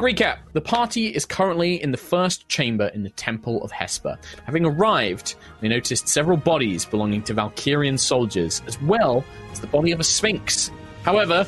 [0.00, 0.38] Recap.
[0.52, 4.18] The party is currently in the first chamber in the Temple of Hesper.
[4.44, 9.92] Having arrived, they noticed several bodies belonging to Valkyrian soldiers, as well as the body
[9.92, 10.70] of a sphinx.
[11.02, 11.46] However,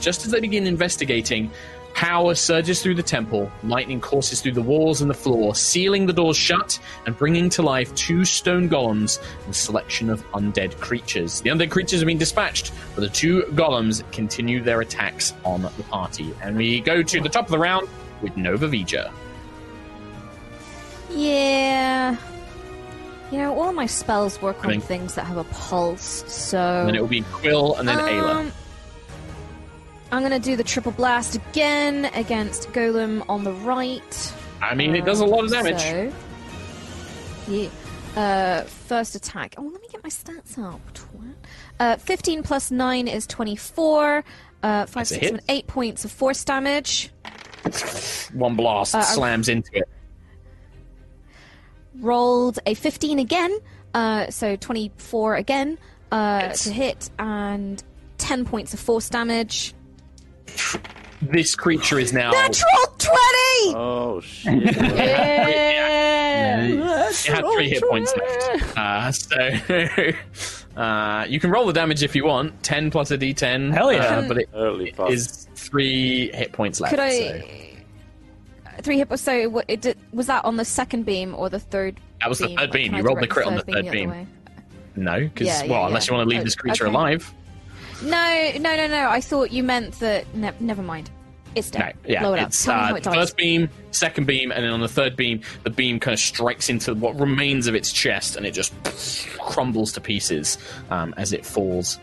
[0.00, 1.50] just as they begin investigating,
[1.94, 6.12] power surges through the temple, lightning courses through the walls and the floor, sealing the
[6.12, 11.40] doors shut and bringing to life two stone golems and a selection of undead creatures.
[11.40, 15.84] The undead creatures have been dispatched, but the two golems continue their attacks on the
[15.84, 16.34] party.
[16.42, 17.88] And we go to the top of the round
[18.20, 19.12] with Nova Vija.
[21.10, 22.16] Yeah.
[23.30, 26.58] You know, all of my spells work on things that have a pulse, so.
[26.58, 28.34] And then it will be Quill and then Ayla.
[28.34, 28.52] Um,
[30.14, 34.32] I'm gonna do the triple blast again against Golem on the right.
[34.62, 35.80] I mean, it does a lot of Um, damage.
[35.82, 36.12] So,
[37.48, 37.68] yeah.
[38.16, 39.56] Uh, first attack.
[39.58, 40.80] Oh, let me get my stats up.
[41.80, 44.22] Uh, 15 plus 9 is 24.
[44.62, 47.10] Uh, 5, That's a 6, 7, 8 points of force damage.
[48.34, 49.88] One blast Uh, slams into it.
[51.98, 53.58] Rolled a 15 again.
[53.94, 55.76] Uh, so 24 again
[56.12, 57.82] uh, to hit, and
[58.18, 59.74] 10 points of force damage.
[61.22, 62.30] This creature is now.
[62.32, 63.16] Natural 20!
[63.76, 64.62] Oh shit!
[64.76, 66.66] Yeah!
[67.08, 68.76] It had three hit points left.
[68.78, 70.10] Uh, so
[70.80, 72.62] uh, you can roll the damage if you want.
[72.62, 73.72] Ten plus a d10.
[73.72, 74.18] Hell yeah.
[74.18, 76.90] uh, but it Early is three hit points left.
[76.90, 77.10] Could I.
[77.10, 77.42] so-
[78.82, 79.18] Three hit.
[79.18, 81.98] So, what, it did, was that on the second beam or the third?
[82.20, 82.58] That was the beam?
[82.58, 82.84] third beam.
[82.86, 84.10] Can I You rolled the direct crit on the third beam.
[84.10, 84.26] way?
[84.96, 85.86] No, because Yeah, yeah, well, yeah.
[85.86, 86.92] unless you want to leave Oh, this creature okay.
[86.94, 87.32] alive.
[88.02, 89.08] No, no, no, no.
[89.08, 90.32] I thought you meant that.
[90.34, 91.10] Ne- never mind.
[91.54, 91.96] It's No, dead.
[92.06, 92.48] yeah, Blow it up.
[92.48, 93.14] it's Tell me uh, how it dies.
[93.14, 96.68] first beam, second beam, and then on the third beam, the beam kind of strikes
[96.68, 98.72] into what remains of its chest, and it just
[99.38, 100.58] crumbles to pieces
[100.90, 102.00] um, as it falls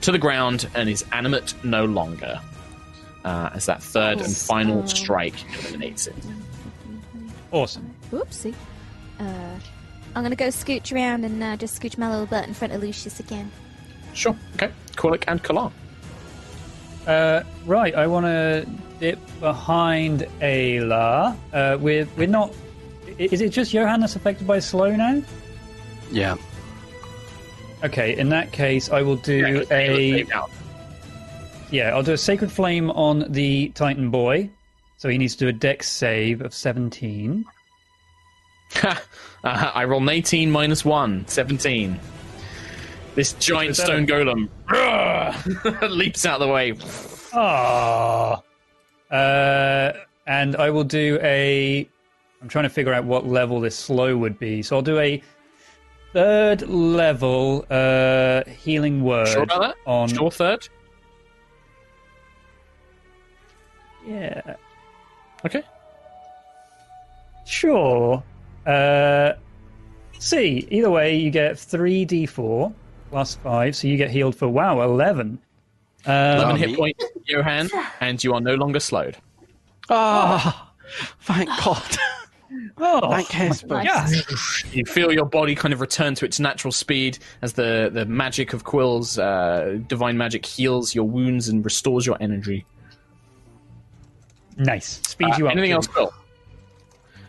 [0.00, 2.40] to the ground and is animate no longer.
[3.24, 6.14] Uh, as that third and final strike eliminates it.
[7.50, 7.92] Awesome.
[8.12, 8.54] Oopsie.
[9.18, 9.24] Uh,
[10.14, 12.80] I'm gonna go scooch around and uh, just scooch my little butt in front of
[12.80, 13.50] Lucius again.
[14.16, 14.36] Sure.
[14.54, 14.70] Okay.
[14.96, 15.70] Korlik and Kalar.
[17.06, 18.66] Uh, right, I want to
[18.98, 21.36] dip behind Ayla.
[21.52, 22.52] Uh, we're we're not.
[23.18, 25.22] Is it just Johan that's affected by slow now?
[26.10, 26.36] Yeah.
[27.84, 30.32] Okay, in that case, I will do Yeah, 'cause Ayla's a saved
[31.70, 31.94] yeah.
[31.94, 34.48] I'll do a sacred flame on the Titan boy.
[34.98, 37.44] So he needs to do a Dex save of seventeen.
[38.82, 38.94] uh,
[39.44, 42.00] I roll an 18 minus 1, 17.
[43.16, 44.48] This giant stone golem
[45.90, 46.74] leaps out of the way.
[47.32, 48.42] Ah.
[49.10, 49.92] Uh,
[50.26, 51.88] and I will do a.
[52.42, 54.62] I'm trying to figure out what level this slow would be.
[54.62, 55.22] So I'll do a
[56.12, 59.76] third level uh, healing word Sure about that?
[59.86, 60.08] on.
[60.08, 60.68] Sure, third?
[64.06, 64.56] Yeah.
[65.44, 65.62] Okay.
[67.46, 68.22] Sure.
[68.66, 69.32] Uh,
[70.18, 72.74] see, either way, you get three d4
[73.10, 75.38] plus five, so you get healed for wow, eleven.
[76.06, 77.68] Um, 11 Um, hit points, Johan,
[78.00, 79.16] and you are no longer slowed.
[79.90, 80.70] Ah,
[81.22, 81.82] thank God.
[82.78, 83.82] oh, Thank Hesper.
[83.84, 84.08] yeah.
[84.72, 88.52] You feel your body kind of return to its natural speed as the, the magic
[88.52, 92.64] of Quill's uh, divine magic heals your wounds and restores your energy.
[94.56, 95.00] Nice.
[95.06, 95.52] Speed Uh, you up.
[95.52, 95.74] anything too.
[95.74, 96.14] else, Quill?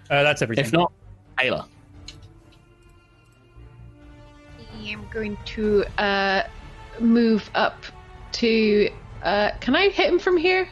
[0.10, 0.66] Uh, that's everything.
[0.66, 0.92] If not,
[1.40, 1.66] Ayla.
[4.96, 6.44] Going to uh,
[7.00, 7.84] move up
[8.34, 8.90] to.
[9.24, 10.68] Uh, can I hit him from here?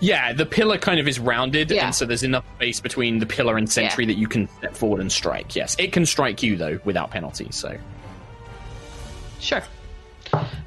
[0.00, 1.86] Yeah, the pillar kind of is rounded, Yeah.
[1.86, 5.00] and so there's enough space between the pillar and sentry that you can step forward
[5.00, 5.54] and strike.
[5.54, 7.46] Yes, it can strike you though without penalty.
[7.50, 7.76] So
[9.38, 9.62] Sure.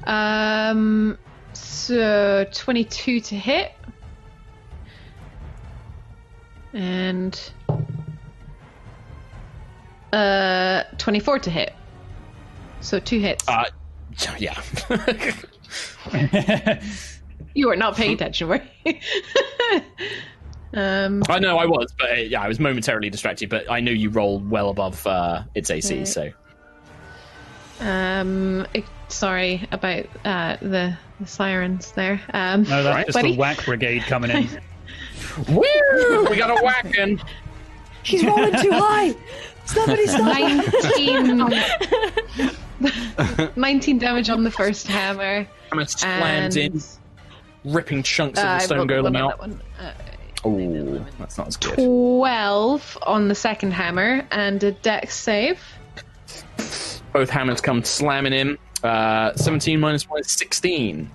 [0.04, 1.18] Um,
[1.52, 3.72] so 22 to hit.
[6.72, 7.38] And
[10.12, 11.74] uh 24 to hit.
[12.82, 13.48] So two hits.
[13.48, 13.64] uh,
[14.38, 14.60] yeah,
[17.54, 18.94] you were not paying attention, were you?
[20.74, 23.48] um I know I was, but uh, yeah, I was momentarily distracted.
[23.48, 25.98] But I knew you rolled well above uh, its AC.
[25.98, 26.08] Right.
[26.08, 26.30] So
[27.80, 28.66] um
[29.08, 32.20] sorry about uh the, the sirens there.
[32.34, 33.06] Um No, that's Right.
[33.06, 33.32] just Buddy.
[33.32, 34.48] the whack brigade coming in.
[35.48, 35.62] Woo!
[36.28, 37.20] we got a whack in.
[38.02, 39.14] She's rolling too high.
[39.66, 40.22] Somebody stop.
[40.22, 41.50] 19
[43.56, 45.46] 19 damage on the first hammer.
[45.70, 46.84] Hammer slams in, And
[47.64, 49.40] ripping chunks of uh, the I stone rolled golem out.
[49.40, 49.50] that.
[49.80, 49.92] Uh,
[50.44, 51.76] Oh, that's not as good.
[51.76, 55.60] 12 on the second hammer and a dex save.
[57.12, 58.58] Both hammers come slamming in.
[58.82, 61.08] Uh, 17 minus 1 is 16.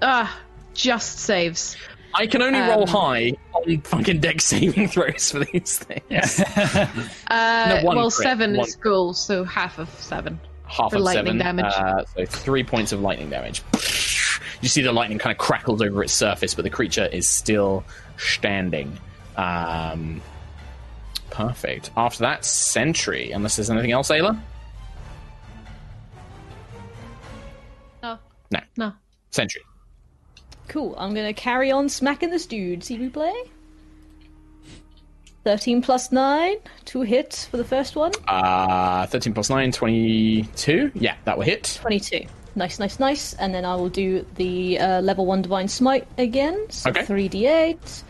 [0.00, 0.40] Ah,
[0.72, 1.76] just saves.
[2.18, 6.40] I can only roll Um, high on fucking Dex saving throws for these things.
[7.30, 10.40] Uh, No, well, crit, seven one is cool, so half of seven.
[10.66, 11.38] Half For of lightning seven.
[11.38, 11.72] damage.
[11.76, 13.62] Uh, so three points of lightning damage.
[14.62, 17.84] You see the lightning kind of crackles over its surface, but the creature is still
[18.16, 18.98] standing.
[19.36, 20.22] Um,
[21.28, 21.90] perfect.
[21.94, 23.32] After that, Sentry.
[23.32, 24.40] Unless there's anything else, Ayla?
[28.02, 28.18] No.
[28.50, 28.60] No.
[28.78, 28.92] No.
[29.30, 29.60] Sentry.
[30.68, 30.94] Cool.
[30.98, 32.82] I'm gonna carry on smacking this dude.
[32.84, 33.34] See we play.
[35.44, 38.10] Thirteen plus nine, two hits for the first one.
[38.26, 40.90] Uh, 13 plus 9, 22.
[40.94, 41.78] Yeah, that will hit.
[41.80, 42.26] Twenty-two.
[42.56, 43.34] Nice, nice, nice.
[43.34, 46.66] And then I will do the uh, level one divine smite again.
[46.70, 47.04] So Okay.
[47.04, 48.02] three d8.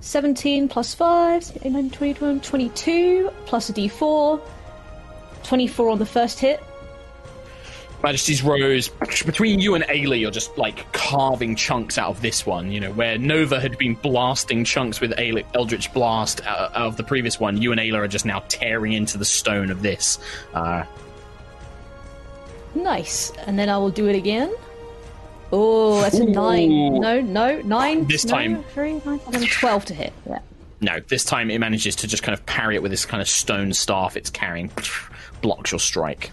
[0.00, 4.40] 17 plus 5, 8, 9, 20, 21, 22, plus a d4.
[5.44, 6.60] 24 on the first hit.
[8.02, 8.88] Majesty's Rose,
[9.24, 12.70] between you and Ayla, you're just like carving chunks out of this one.
[12.70, 16.96] You know, where Nova had been blasting chunks with Ayla, Eldritch Blast out, out of
[16.98, 20.18] the previous one, you and Ayla are just now tearing into the stone of this.
[20.52, 20.84] Uh,
[22.74, 23.30] Nice.
[23.46, 24.52] And then I will do it again.
[25.52, 27.00] Oh, that's a 9.
[27.00, 28.06] No, no, 9.
[28.06, 30.12] This no, time- 3, 9, 11, 12 to hit.
[30.28, 30.38] Yeah.
[30.80, 33.28] no, this time it manages to just kind of parry it with this kind of
[33.28, 34.70] stone staff it's carrying,
[35.40, 36.32] blocks your strike.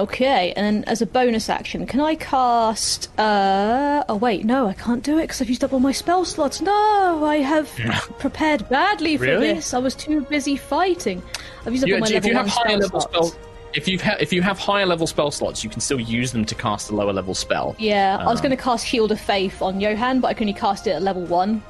[0.00, 3.10] Okay, and then as a bonus action, can I cast?
[3.18, 6.24] Uh, oh wait, no, I can't do it because I've used up all my spell
[6.24, 6.60] slots.
[6.62, 7.68] No, I have
[8.18, 9.54] prepared badly for Really?
[9.54, 9.74] this.
[9.74, 11.22] I was too busy fighting.
[11.66, 13.28] I've used up You- all my if level you have one higher spell level slots.
[13.32, 13.40] spell,
[13.74, 16.44] if you ha- if you have higher level spell slots, you can still use them
[16.46, 17.76] to cast a lower level spell.
[17.78, 20.44] Yeah, I was Um, going to cast Shield of Faith on Johan, but I can
[20.44, 21.62] only cast it at level one.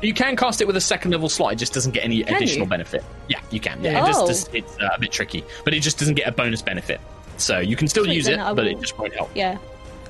[0.00, 1.54] You can cast it with a second level slot.
[1.54, 2.70] It just doesn't get any additional you?
[2.70, 3.02] benefit.
[3.28, 3.82] Yeah, you can.
[3.82, 4.06] Yeah, it Oh.
[4.06, 7.00] just, just- it's uh, a bit tricky, but it just doesn't get a bonus benefit.
[7.38, 9.30] So you can still Sweet, use it, I but it just won't help.
[9.34, 9.58] Yeah,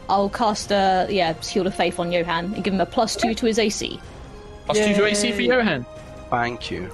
[0.08, 3.34] I'll cast uh, yeah Shield of Faith on Johan and give him a plus two
[3.34, 4.00] to his AC.
[4.66, 5.86] Plus two to AC for Johan.
[6.30, 6.90] Thank you.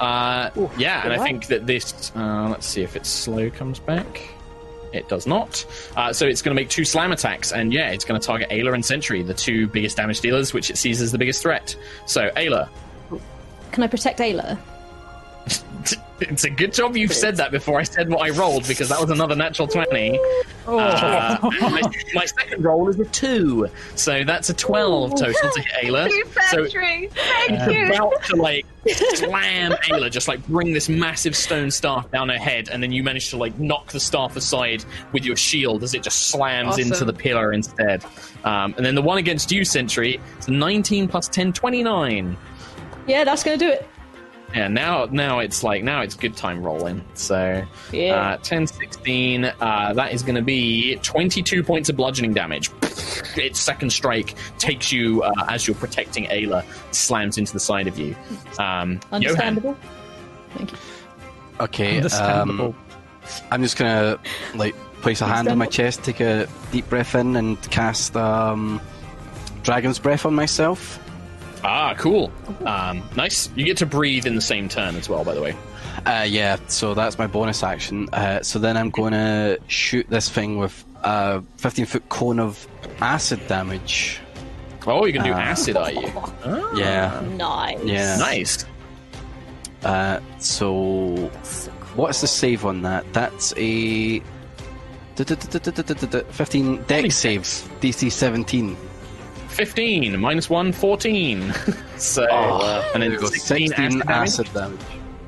[0.00, 2.12] Uh, yeah, and I think that this.
[2.16, 4.22] Uh, let's see if its slow comes back.
[4.92, 5.64] It does not.
[5.96, 8.50] Uh, so it's going to make two slam attacks, and yeah, it's going to target
[8.50, 11.74] Ayla and Sentry, the two biggest damage dealers, which it sees as the biggest threat.
[12.06, 12.68] So Ayla,
[13.70, 14.58] Can I protect Ayla?
[16.20, 19.00] It's a good job you've said that before I said what I rolled because that
[19.00, 20.18] was another natural twenty.
[20.66, 20.78] Oh.
[20.78, 21.82] Uh, my,
[22.14, 26.08] my second roll is a two, so that's a twelve total to hit Ayla.
[26.50, 27.10] So Thank
[27.50, 32.38] it's about to like slam Ayla, just like bring this massive stone staff down her
[32.38, 35.94] head, and then you manage to like knock the staff aside with your shield as
[35.94, 36.92] it just slams Awesome.
[36.92, 38.04] into the pillar instead.
[38.44, 42.36] Um, and then the one against you, Sentry, it's 19 plus 10, 29.
[43.06, 43.88] Yeah, that's going to do it.
[44.54, 47.02] Yeah, now now it's like now it's good time rolling.
[47.14, 48.14] So Yeah.
[48.14, 52.70] uh, 10, 16, uh, that is going to be 22 points of bludgeoning damage.
[53.36, 57.98] Its second strike takes you uh, as you're protecting Ayla, slams into the side of
[57.98, 58.14] you.
[58.58, 59.76] Um, Johan, Understandable.
[60.54, 60.78] Thank you.
[61.60, 61.96] Okay.
[61.96, 62.66] Understandable.
[62.66, 62.74] Um,
[63.50, 64.18] I'm just gonna
[64.54, 68.80] like place a hand on my chest, take a deep breath in, and cast um,
[69.62, 70.98] Dragon's Breath on myself.
[71.64, 72.32] Ah, cool.
[72.66, 73.48] Um, nice.
[73.54, 75.56] You get to breathe in the same turn as well, by the way.
[76.06, 78.08] Uh, yeah, so that's my bonus action.
[78.12, 82.66] Uh, so then I'm going to shoot this thing with a 15 foot cone of
[83.00, 84.18] acid damage.
[84.86, 85.40] Oh, you're going to do Ah.
[85.40, 86.10] acid, are you?
[86.76, 87.78] Yeah, Nice.
[87.84, 88.16] yeah.
[88.16, 88.64] Nice.
[89.84, 91.14] Uh, so
[91.94, 93.04] what's the save on that?
[93.12, 94.20] That's a
[95.16, 97.42] 15 dex save,
[97.80, 98.76] DC 17.
[99.52, 101.52] 15 minus 1, 14.
[101.98, 103.30] so, Oh, and then there we go.
[103.30, 104.28] 16, 16 acid damage.
[104.28, 104.80] acid damage.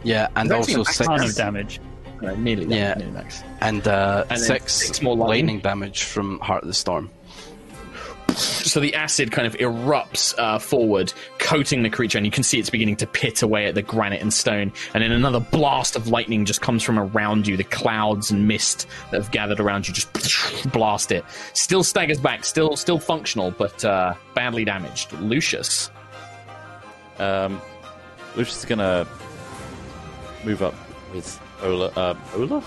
[0.02, 1.80] Yeah, and That's also six, ton of damage.
[2.22, 2.94] Uh, nearly Yeah.
[2.94, 3.42] nearly max.
[3.60, 5.28] and, uh, And six, six more lightning.
[5.46, 7.10] lightning damage from Heart of the Storm.
[8.34, 12.58] So the acid kind of erupts uh, forward, coating the creature, and you can see
[12.58, 14.72] it's beginning to pit away at the granite and stone.
[14.92, 17.56] And then another blast of lightning just comes from around you.
[17.56, 20.12] The clouds and mist that have gathered around you just
[20.72, 21.24] blast it.
[21.52, 25.12] Still staggers back, still still functional, but uh, badly damaged.
[25.14, 25.90] Lucius.
[27.18, 27.60] Um,
[28.36, 29.06] Lucius is gonna
[30.44, 30.74] move up
[31.12, 31.86] with Ola.
[31.96, 32.62] Uh, Ola?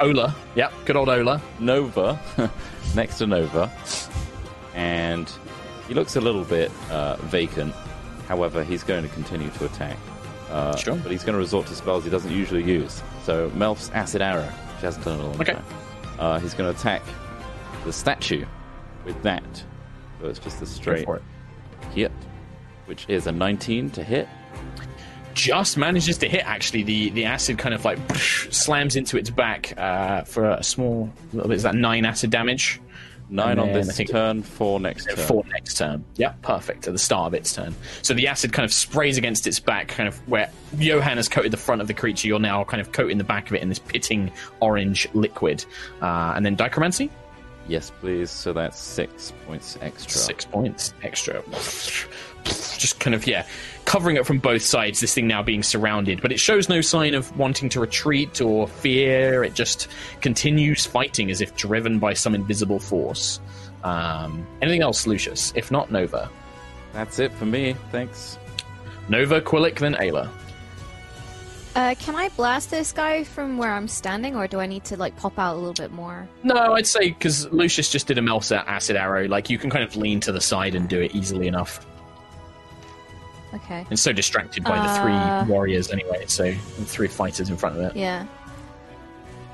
[0.00, 0.34] Ola.
[0.56, 1.40] Yep, good old Ola.
[1.60, 2.18] Nova.
[2.94, 3.70] next to Nova.
[4.74, 5.30] And
[5.88, 7.74] he looks a little bit uh, vacant.
[8.28, 9.96] However, he's going to continue to attack.
[10.50, 10.96] Uh, Sure.
[10.96, 13.02] But he's going to resort to spells he doesn't usually use.
[13.24, 15.52] So, Melf's Acid Arrow, which hasn't done in a long Okay.
[15.54, 15.64] time.
[16.18, 17.02] Uh, he's going to attack
[17.84, 18.44] the statue
[19.04, 19.42] with that.
[20.20, 21.22] So it's just a straight for it.
[21.94, 22.12] hit,
[22.86, 24.28] which is a 19 to hit.
[25.34, 26.46] just manages to hit.
[26.46, 31.10] Actually, the the acid kind of like slams into its back uh, for a small
[31.32, 31.56] little bit.
[31.56, 32.80] Is that nine acid damage?
[33.30, 35.16] Nine on this turn, four next turn.
[35.16, 36.04] For next turn.
[36.16, 36.86] Yeah, perfect.
[36.86, 37.74] At the start of its turn.
[38.02, 41.50] So the acid kind of sprays against its back, kind of where Johan has coated
[41.52, 42.28] the front of the creature.
[42.28, 45.64] You're now kind of coating the back of it in this pitting orange liquid.
[46.02, 47.08] Uh, and then Dichromancy,
[47.68, 48.28] Yes, please.
[48.30, 50.10] So that's six points extra.
[50.10, 51.42] six points extra.
[52.44, 53.46] Just kind of, yeah,
[53.84, 56.20] covering it from both sides, this thing now being surrounded.
[56.20, 59.44] But it shows no sign of wanting to retreat or fear.
[59.44, 59.88] It just
[60.20, 63.40] continues fighting as if driven by some invisible force.
[63.84, 65.52] Um, anything else, Lucius?
[65.54, 66.30] If not, Nova.
[66.92, 67.74] That's it for me.
[67.90, 68.38] Thanks.
[69.08, 70.28] Nova, Quillic, then Ayla.
[71.74, 74.96] Uh, can I blast this guy from where I'm standing, or do I need to
[74.96, 76.28] like pop out a little bit more?
[76.42, 79.82] No, I'd say because Lucius just did a Melf's acid arrow, like you can kind
[79.82, 81.86] of lean to the side and do it easily enough.
[83.54, 83.86] Okay.
[83.90, 87.76] And so distracted by the Uh, three warriors anyway, so and three fighters in front
[87.76, 87.96] of it.
[87.96, 88.24] Yeah.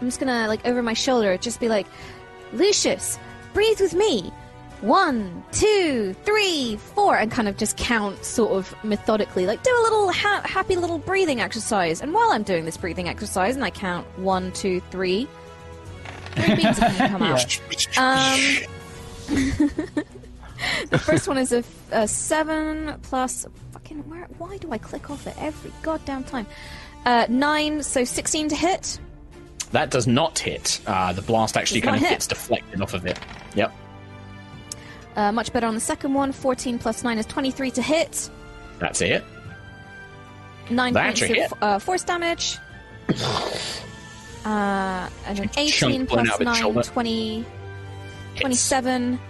[0.00, 1.86] I'm just gonna like over my shoulder, just be like,
[2.52, 3.18] Lucius,
[3.54, 4.32] breathe with me.
[4.80, 9.82] One, two, three, four, and kind of just count sort of methodically, like do a
[9.82, 12.00] little ha- happy little breathing exercise.
[12.00, 15.26] And while I'm doing this breathing exercise, and I count one, two, three,
[16.36, 17.60] three beams are gonna come out.
[17.98, 18.40] Um,
[20.90, 21.52] the first one is
[21.92, 24.26] a seven plus fucking where?
[24.38, 26.46] Why do I click off at every goddamn time?
[27.04, 28.98] Uh, nine, so sixteen to hit.
[29.72, 30.80] That does not hit.
[30.86, 32.10] Uh, the blast actually Does kind of hit.
[32.10, 33.18] gets deflected off of it.
[33.54, 33.72] Yep,
[35.16, 36.32] Uh, much better on the second one.
[36.32, 38.30] Fourteen plus nine is twenty-three to hit.
[38.78, 39.22] that's it.
[40.70, 41.52] Nine That points of hit.
[41.62, 42.58] uh, force damage.
[44.44, 46.82] Uh, and then 18 blown plus out of its 9, shoulder.
[46.82, 48.40] 20, Hits.
[48.40, 49.20] 27.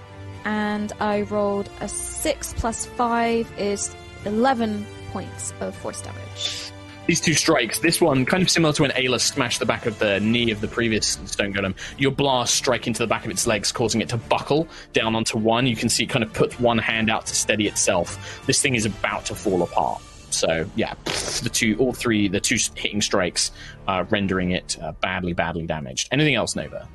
[0.49, 6.73] And I rolled a 6 plus 5 is 11 points of force damage.
[7.07, 9.99] These two strikes, this one kind of similar to when Ayla smashed the back of
[9.99, 11.75] the knee of the previous stone golem.
[11.99, 15.37] Your blast strike into the back of its legs, causing it to buckle down onto
[15.37, 15.67] one.
[15.67, 18.43] You can see it kind of puts one hand out to steady itself.
[18.47, 20.01] This thing is about to fall apart.
[20.31, 20.95] So yeah,
[21.43, 23.51] the two, all three, the two hitting strikes,
[23.87, 26.09] uh, rendering it uh, badly, badly damaged.
[26.11, 26.89] Anything else, Nova?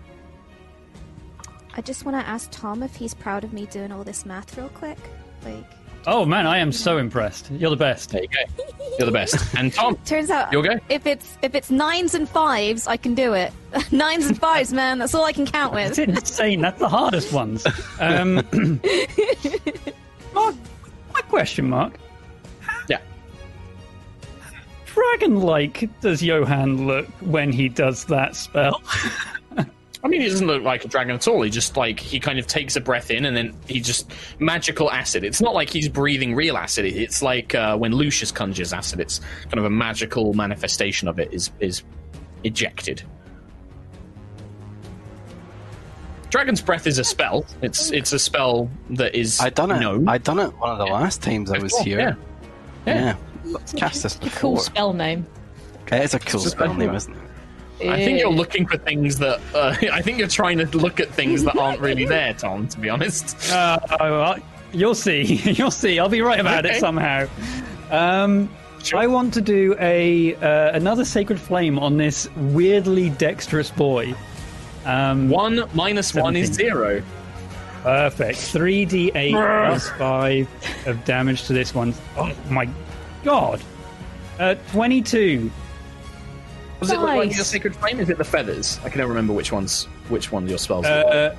[1.75, 4.57] I just want to ask Tom if he's proud of me doing all this math
[4.57, 4.97] real quick.
[5.43, 5.65] Like,
[6.05, 7.49] Oh man, I am so impressed.
[7.51, 8.09] You're the best.
[8.09, 8.65] There you go.
[8.99, 9.55] You're the best.
[9.55, 10.79] And Tom, turns out you okay?
[10.89, 13.53] if it's if it's nines and fives, I can do it.
[13.91, 14.99] nines and fives, man.
[14.99, 15.97] That's all I can count with.
[15.97, 16.61] It's insane.
[16.61, 17.65] That's the hardest ones.
[17.99, 18.35] Um,
[20.33, 20.55] Mark,
[21.13, 21.97] my question mark.
[22.89, 22.99] Yeah.
[24.85, 28.81] Dragon-like does Johan look when he does that spell?
[30.03, 31.41] I mean, he doesn't look like a dragon at all.
[31.43, 34.91] He just like he kind of takes a breath in and then he just magical
[34.91, 35.23] acid.
[35.23, 36.85] It's not like he's breathing real acid.
[36.85, 38.99] It's like uh, when Lucius conjures acid.
[38.99, 41.83] It's kind of a magical manifestation of it is is
[42.43, 43.01] ejected.
[46.29, 47.45] Dragon's breath is a spell.
[47.61, 49.79] It's it's a spell that is I done it.
[49.79, 50.07] known.
[50.09, 51.99] I done it one of the last times I was here.
[51.99, 52.15] yeah.
[52.85, 53.15] Yeah.
[53.45, 55.27] Let's cast this A cool spell name.
[55.87, 56.73] It is a cool It's spell spell.
[56.77, 57.21] name, isn't it?
[57.89, 61.09] I think you're looking for things that uh, I think you're trying to look at
[61.09, 62.67] things that aren't really there, Tom.
[62.69, 63.35] To be honest.
[63.53, 64.35] Uh, oh, well,
[64.71, 65.23] you'll see.
[65.51, 65.99] You'll see.
[65.99, 66.75] I'll be right about Okay.
[66.77, 67.27] it somehow.
[67.91, 68.49] Um,
[68.95, 74.13] I want to do a uh, another sacred flame on this weirdly dexterous boy.
[74.85, 77.01] Um, One minus one is zero.
[77.83, 78.39] Perfect.
[78.39, 81.93] 3d8 plus 5 of damage to this one.
[82.17, 82.67] Oh my
[83.23, 83.61] god.
[84.39, 85.51] Uh, 22.
[86.83, 87.35] Was it like Nice.
[87.37, 87.99] your sacred flame?
[87.99, 88.79] Is it the feathers?
[88.83, 90.85] I can never remember which ones which one your spells.
[90.85, 90.89] were.
[91.33, 91.35] Uh,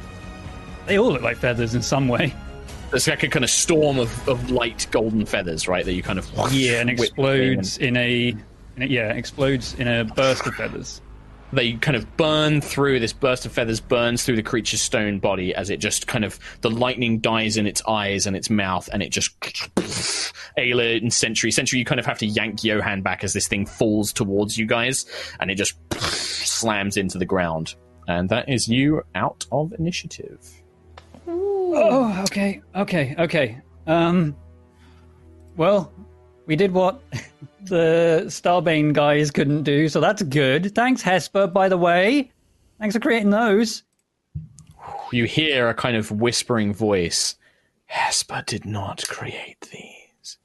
[0.87, 2.35] they all look like feathers in some way.
[2.93, 5.85] It's like a kind of storm of, of light golden feathers, right?
[5.85, 8.29] That you kind of Yeah, and whip explodes in a,
[8.77, 11.01] in a yeah, explodes in a burst of feathers.
[11.55, 15.55] They kind of burn through this burst of feathers burns through the creature's stone body
[15.55, 19.03] as it just kind of the lightning dies in its eyes and its mouth and
[19.03, 19.41] it just
[20.59, 23.67] Ayla and Sentry Sentry you kind of have to yank Johan back as this thing
[23.67, 25.07] falls towards you guys
[25.41, 25.77] and it just
[26.55, 27.75] slams into the ground.
[28.07, 30.39] And that is you out of initiative.
[31.27, 33.59] Oh, okay, okay, okay.
[33.87, 34.37] Um,
[35.57, 35.93] well,
[36.47, 37.01] we did what
[37.67, 40.75] the Starbane guys couldn't do, so that's good.
[40.75, 42.31] Thanks, Hesper, by the way.
[42.79, 43.83] Thanks for creating those.
[45.13, 47.37] you hear a kind of whispering voice
[47.87, 50.39] Hesper did not create these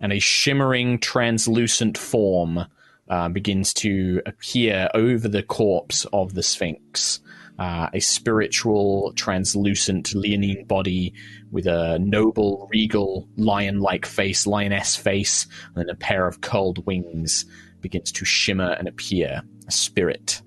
[0.00, 2.64] and a shimmering translucent form
[3.08, 7.20] uh, begins to appear over the corpse of the Sphinx.
[7.60, 11.12] Uh, a spiritual, translucent, leonine body
[11.52, 16.84] with a noble, regal, lion like face, lioness face, and then a pair of curled
[16.86, 17.44] wings
[17.82, 19.42] begins to shimmer and appear.
[19.68, 20.40] A spirit.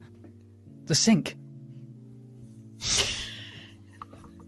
[0.87, 1.37] The sink.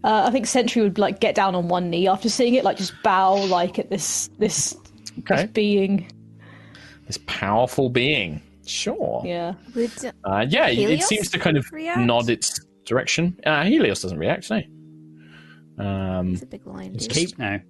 [0.04, 2.76] Uh, I think Sentry would like get down on one knee after seeing it, like
[2.76, 4.76] just bow like at this this,
[5.20, 5.36] Okay.
[5.36, 6.10] this being.
[7.06, 8.42] This powerful being.
[8.66, 9.22] Sure.
[9.24, 9.54] Yeah.
[9.74, 9.90] Would,
[10.24, 12.00] Uh, yeah, it- it seems to kind of react?
[12.00, 13.38] nod its direction.
[13.46, 14.62] Uh, Helios doesn't react, no.
[15.78, 16.94] Um, he's a big lion.
[16.94, 17.28] It's dude.
[17.28, 17.60] cape now.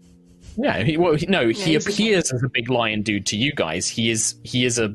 [0.56, 3.36] yeah, he, well, he, no, he he's a- appears as a big lion dude to
[3.36, 3.88] you guys.
[3.88, 4.94] He is he is a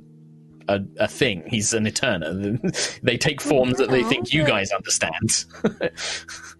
[0.69, 1.43] a, a thing.
[1.47, 2.57] He's an Eterna.
[3.03, 5.45] they take forms that they think you guys understand.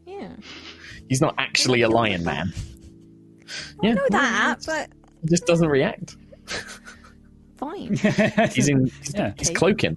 [0.05, 0.35] Yeah.
[1.09, 2.53] He's not actually a lion man.
[3.81, 4.89] I Yeah, know that, but
[5.21, 6.15] he just doesn't react.
[7.61, 7.95] fine.
[8.51, 8.87] He's in.
[8.87, 9.33] He's, Yeah.
[9.37, 9.95] he's cloaking.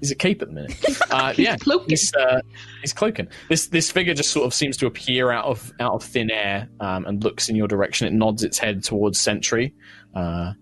[0.00, 0.76] He's a cape at the minute.
[1.10, 1.88] Uh, yeah, cloaking.
[1.90, 2.40] He's, uh,
[2.82, 3.28] he's cloaking.
[3.48, 6.68] This this figure just sort of seems to appear out of out of thin air
[6.80, 8.06] um, and looks in your direction.
[8.06, 9.74] It nods its head towards Sentry.
[10.14, 10.52] Uh,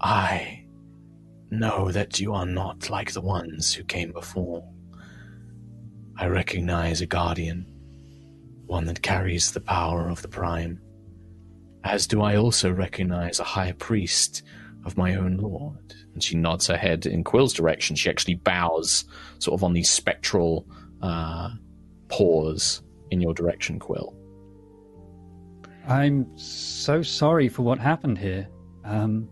[0.00, 0.64] I
[1.50, 4.64] know that you are not like the ones who came before.
[6.16, 7.66] I recognize a guardian,
[8.66, 10.80] one that carries the power of the Prime.
[11.82, 14.42] As do I also recognize a high priest
[14.84, 15.94] of my own lord.
[16.14, 17.96] And she nods her head in Quill's direction.
[17.96, 19.04] She actually bows,
[19.38, 20.66] sort of on these spectral
[21.02, 21.50] uh,
[22.08, 24.14] paws in your direction, Quill.
[25.88, 28.48] I'm so sorry for what happened here.
[28.84, 29.28] Um,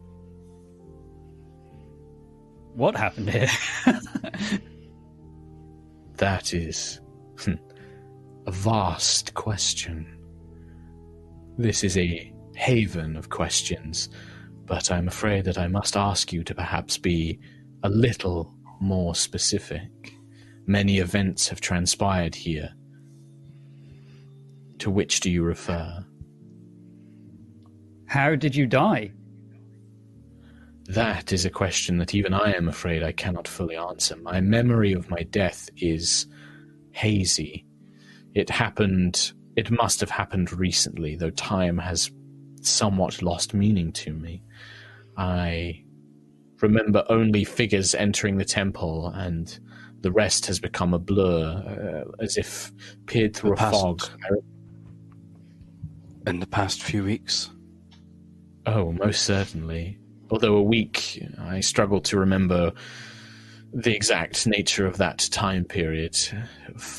[2.74, 3.48] what happened here?
[6.18, 7.00] That is
[7.38, 7.54] hmm,
[8.46, 10.18] a vast question.
[11.56, 14.08] This is a haven of questions,
[14.68, 17.40] but I'm afraid that I must ask you to perhaps be
[17.82, 20.12] a little more specific.
[20.66, 22.74] Many events have transpired here.
[24.80, 26.04] To which do you refer?
[28.06, 29.12] How did you die?
[30.84, 34.16] That is a question that even I am afraid I cannot fully answer.
[34.16, 36.26] My memory of my death is
[36.92, 37.66] hazy.
[38.34, 42.10] It happened, it must have happened recently, though time has
[42.66, 44.42] somewhat lost meaning to me.
[45.16, 45.84] I
[46.60, 49.58] remember only figures entering the temple, and
[50.00, 52.72] the rest has become a blur, uh, as if
[53.06, 54.02] peered through The a past- fog.
[56.26, 57.50] In the past few weeks,
[58.66, 59.98] Oh, most certainly.
[60.30, 62.72] Although a week, I struggle to remember
[63.72, 66.18] the exact nature of that time period.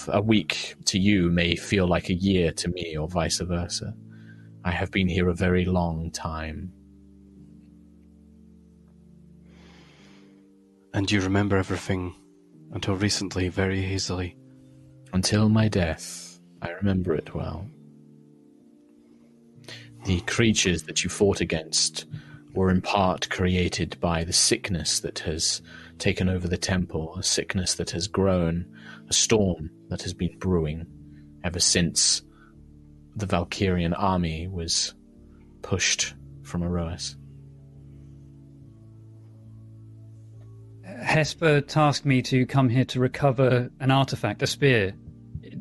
[0.08, 3.94] A week to you may feel like a year to me, or vice versa.
[4.64, 6.74] I have been here a very long time.
[10.94, 12.16] and you remember everything
[12.72, 14.36] until recently very hazily.
[15.14, 17.66] Until my death, I remember it well.
[20.06, 22.06] The creatures that you fought against
[22.54, 25.62] were in part created by the sickness that has
[26.00, 28.66] taken over the temple, a sickness that has grown,
[29.10, 30.86] a storm that has been brewing
[31.44, 32.22] ever since
[33.20, 34.94] the Valkyrian army was
[35.62, 37.16] pushed from Aerois.
[40.84, 44.94] Hesper tasked me to come here to recover an artifact, a spear.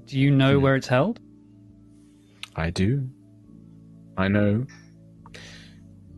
[0.06, 1.20] Do you know where it's held?
[2.56, 3.08] I do.
[4.16, 4.66] I know.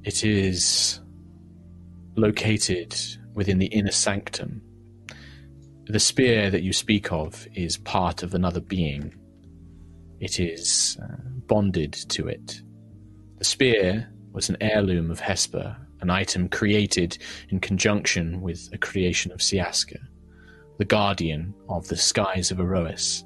[0.04, 1.00] It is
[2.16, 2.96] located
[3.34, 4.62] within the inner sanctum.
[5.86, 9.14] The spear that you speak of is part of another being.
[10.20, 12.60] It is uh, bonded to it.
[13.38, 17.16] The spear was an heirloom of Hesper, an item created
[17.48, 19.98] in conjunction with a creation of Siaska,
[20.78, 23.24] the guardian of the skies of Aerois,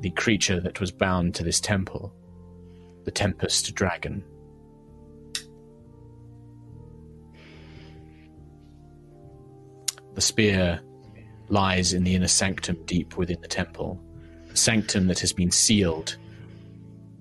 [0.00, 2.14] the creature that was bound to this temple,
[3.04, 4.24] the Tempest Dragon.
[10.14, 10.80] The spear
[11.48, 14.02] lies in the inner sanctum deep within the temple,
[14.58, 16.16] sanctum that has been sealed,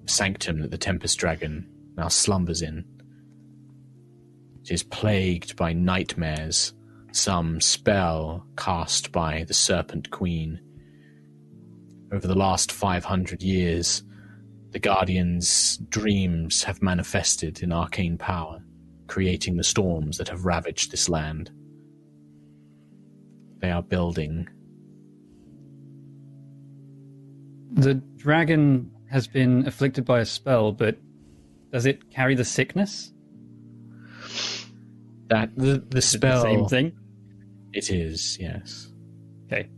[0.06, 2.86] sanctum that the Tempest Dragon now slumbers in.
[4.64, 6.74] It is plagued by nightmares,
[7.12, 10.60] some spell cast by the Serpent Queen.
[12.12, 14.04] Over the last 500 years,
[14.72, 18.62] the Guardian's dreams have manifested in arcane power,
[19.08, 21.52] creating the storms that have ravaged this land.
[23.60, 24.50] They are building.
[27.72, 30.98] The dragon has been afflicted by a spell, but
[31.72, 33.12] does it carry the sickness?
[35.30, 37.00] That the, the spell the same thing?
[37.74, 38.92] It is, yes.
[39.46, 39.70] Okay.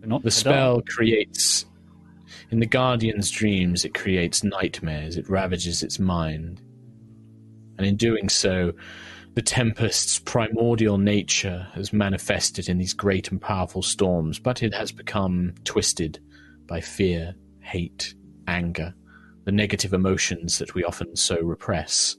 [0.00, 1.64] But not The spell creates
[2.50, 6.60] in the Guardian's dreams it creates nightmares, it ravages its mind.
[7.78, 8.72] And in doing so,
[9.34, 14.92] the Tempest's primordial nature has manifested in these great and powerful storms, but it has
[14.92, 16.20] become twisted
[16.66, 18.14] by fear, hate,
[18.46, 18.94] anger,
[19.44, 22.16] the negative emotions that we often so repress.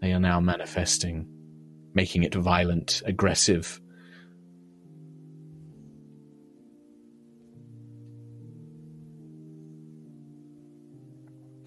[0.00, 1.28] They are now manifesting,
[1.94, 3.80] making it violent, aggressive,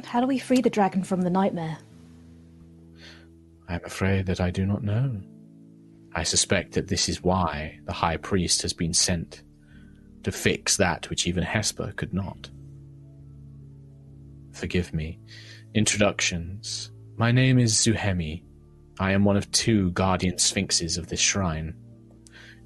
[0.09, 1.77] How do we free the dragon from the nightmare?
[3.67, 5.21] I am afraid that I do not know.
[6.15, 9.43] I suspect that this is why the High Priest has been sent
[10.29, 12.49] to fix that which even Hesper could not.
[14.51, 15.19] Forgive me.
[15.73, 16.91] Introductions.
[17.17, 18.43] My name is Zuhemi.
[18.99, 21.73] I am one of two guardian sphinxes of this shrine.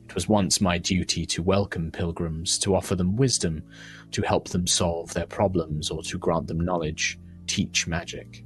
[0.04, 3.64] It was once my duty to welcome pilgrims, to offer them wisdom,
[4.12, 8.44] to help them solve their problems, or to grant them knowledge, teach magic.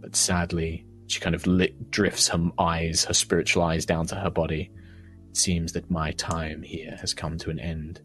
[0.00, 4.30] But sadly, she kind of lit, drifts her eyes, her spiritual eyes down to her
[4.30, 4.72] body.
[5.30, 8.00] It seems that my time here has come to an end.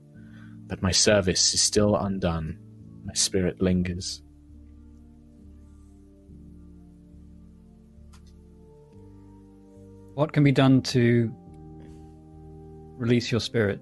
[0.69, 2.57] But my service is still undone.
[3.03, 4.21] My spirit lingers.
[10.13, 11.33] What can be done to
[12.97, 13.81] release your spirit?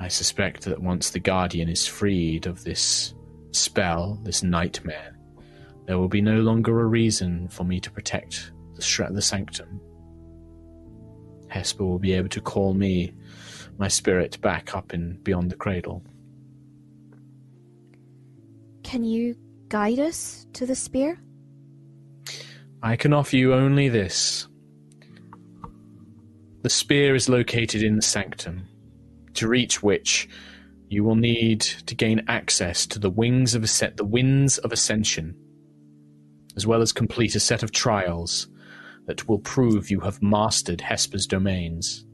[0.00, 3.14] I suspect that once the Guardian is freed of this
[3.52, 5.16] spell, this nightmare,
[5.86, 9.80] there will be no longer a reason for me to protect the, the sanctum.
[11.48, 13.14] Hesper will be able to call me,
[13.78, 16.02] my spirit, back up in beyond the cradle.
[18.82, 19.36] Can you
[19.68, 21.18] guide us to the spear?
[22.82, 24.48] I can offer you only this.
[26.62, 28.68] The spear is located in the sanctum,
[29.34, 30.28] to reach which
[30.88, 35.34] you will need to gain access to the wings of ascent, the winds of ascension,
[36.54, 38.46] as well as complete a set of trials
[39.06, 42.04] that will prove you have mastered Hesper's domains.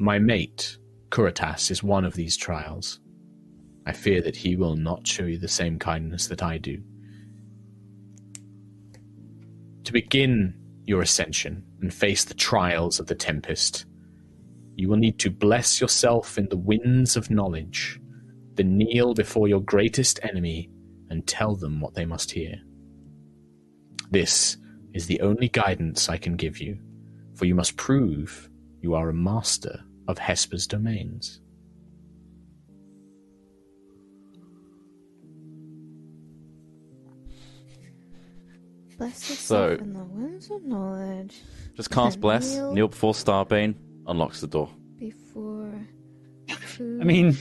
[0.00, 0.78] My mate,
[1.10, 3.00] Kuritas, is one of these trials.
[3.84, 6.80] I fear that he will not show you the same kindness that I do.
[9.82, 13.86] To begin your ascension and face the trials of the Tempest,
[14.76, 17.98] you will need to bless yourself in the winds of knowledge,
[18.54, 20.70] then kneel before your greatest enemy
[21.10, 22.54] and tell them what they must hear.
[24.12, 24.58] This
[24.94, 26.78] is the only guidance I can give you,
[27.34, 28.48] for you must prove
[28.80, 31.40] you are a master of Hesper's domains.
[38.96, 41.42] Bless yourself So- in the winds of knowledge
[41.76, 43.74] Just cast And Bless, kneel- kneel before Starbane,
[44.08, 44.68] unlocks the door.
[44.98, 45.72] before.
[46.50, 47.36] I mean,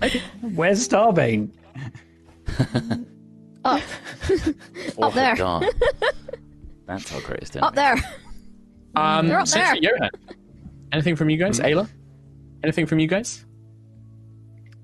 [0.54, 1.50] where's Starbane?
[3.64, 3.82] Up.
[4.96, 5.36] Oh, Up there.
[5.36, 5.66] God.
[6.86, 7.68] That's our greatest enemy.
[7.68, 7.96] Up there.
[8.96, 10.08] Um, They're up Sentry Johan.
[10.92, 11.60] Anything from you guys?
[11.60, 11.88] Ayla?
[12.62, 13.44] Anything from you guys?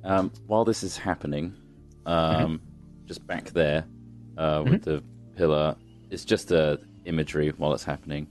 [0.04, 1.54] Um, while this is happening,
[2.06, 2.60] um,
[3.06, 3.84] just back there
[4.38, 5.02] uh, with the
[5.36, 5.74] pillar,
[6.10, 8.28] it's just uh, imagery while it's happening.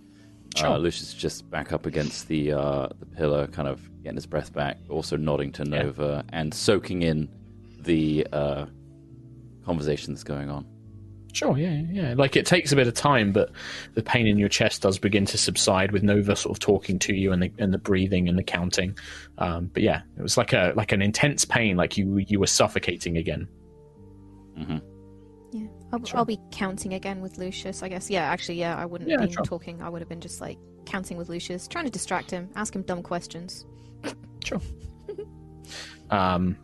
[0.64, 4.26] Uh, Lucius is just back up against the uh, the pillar, kind of getting his
[4.26, 5.82] breath back, also nodding to Yeah.
[5.84, 7.28] Nova and soaking in
[7.82, 8.66] the uh,
[9.66, 10.66] conversation that's going on.
[11.36, 12.14] Sure, yeah, yeah.
[12.18, 13.52] Like it takes a bit of time, but
[13.94, 17.14] the pain in your chest does begin to subside with Nova sort of talking to
[17.14, 18.98] you and the and the breathing and the counting.
[19.38, 22.48] Um, but yeah, it was like a like an intense pain, like you you were
[22.48, 23.50] suffocating again.
[24.56, 24.78] hmm
[25.52, 25.68] Yeah.
[25.92, 28.10] I'll, I'll be counting again with Lucius, I guess.
[28.10, 29.44] Yeah, actually, yeah, I wouldn't Yeah, have been sure.
[29.44, 29.82] talking.
[29.82, 32.84] I would have been just like counting with Lucius, trying to distract him, ask him
[32.84, 33.66] dumb questions.
[34.42, 34.62] Sure.
[36.12, 36.56] um,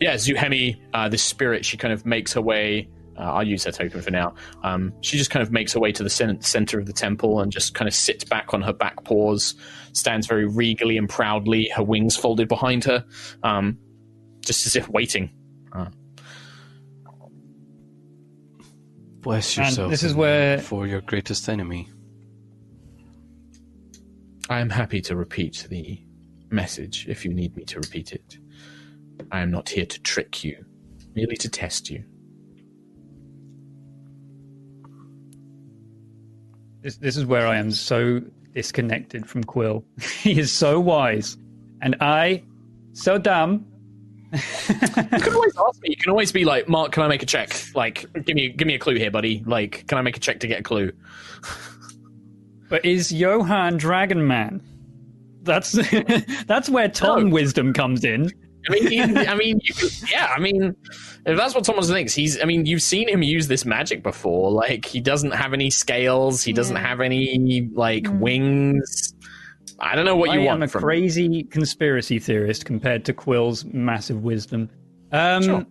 [0.00, 2.88] yeah, Zuhemi, uh, this spirit, she kind of makes her way.
[3.18, 4.34] Uh, I'll use her token for now.
[4.64, 6.08] Um, she just kind of makes her way to the
[6.40, 9.54] center of the temple and just kind of sits back on her back paws,
[9.92, 13.04] stands very regally and proudly, her wings folded behind her,
[13.42, 13.78] um,
[14.40, 15.30] just as if waiting.
[15.72, 15.86] Uh,
[19.20, 19.90] Bless And yourself.
[19.90, 21.88] this is where- for your greatest enemy.
[24.50, 26.02] I am happy to repeat the
[26.50, 28.38] message if you need me to repeat it.
[29.30, 30.64] I am not here to trick you,
[31.14, 32.04] merely to test you.
[36.82, 38.20] This, this is where I am so
[38.52, 39.84] disconnected from Quill.
[40.20, 41.36] he is so wise,
[41.80, 42.42] and I
[42.92, 43.66] so dumb.
[44.32, 45.90] You can always ask me.
[45.90, 47.54] You can always be like, Mark, can I make a check?
[47.74, 49.42] Like, give me, give me a clue here, buddy.
[49.46, 50.92] Like, can I make a check to get a clue?
[52.68, 54.62] But is Johan Dragon Man?
[55.42, 55.72] That's
[56.46, 57.28] that's where Tom No.
[57.34, 58.30] wisdom comes in.
[58.68, 60.32] I mean, he, I mean, you yeah.
[60.34, 60.74] I mean,
[61.26, 62.40] if that's what Thomas thinks, he's.
[62.40, 64.50] I mean, you've seen him use this magic before.
[64.50, 66.42] Like, he doesn't have any scales.
[66.42, 69.14] He doesn't have any like wings.
[69.80, 70.58] I don't know what you want.
[70.58, 70.82] I'm a from.
[70.82, 74.70] crazy conspiracy theorist compared to Quill's massive wisdom.
[75.10, 75.66] Um, Sure.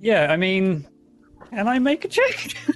[0.00, 0.86] Yeah, I mean,
[1.50, 2.54] can I make a check?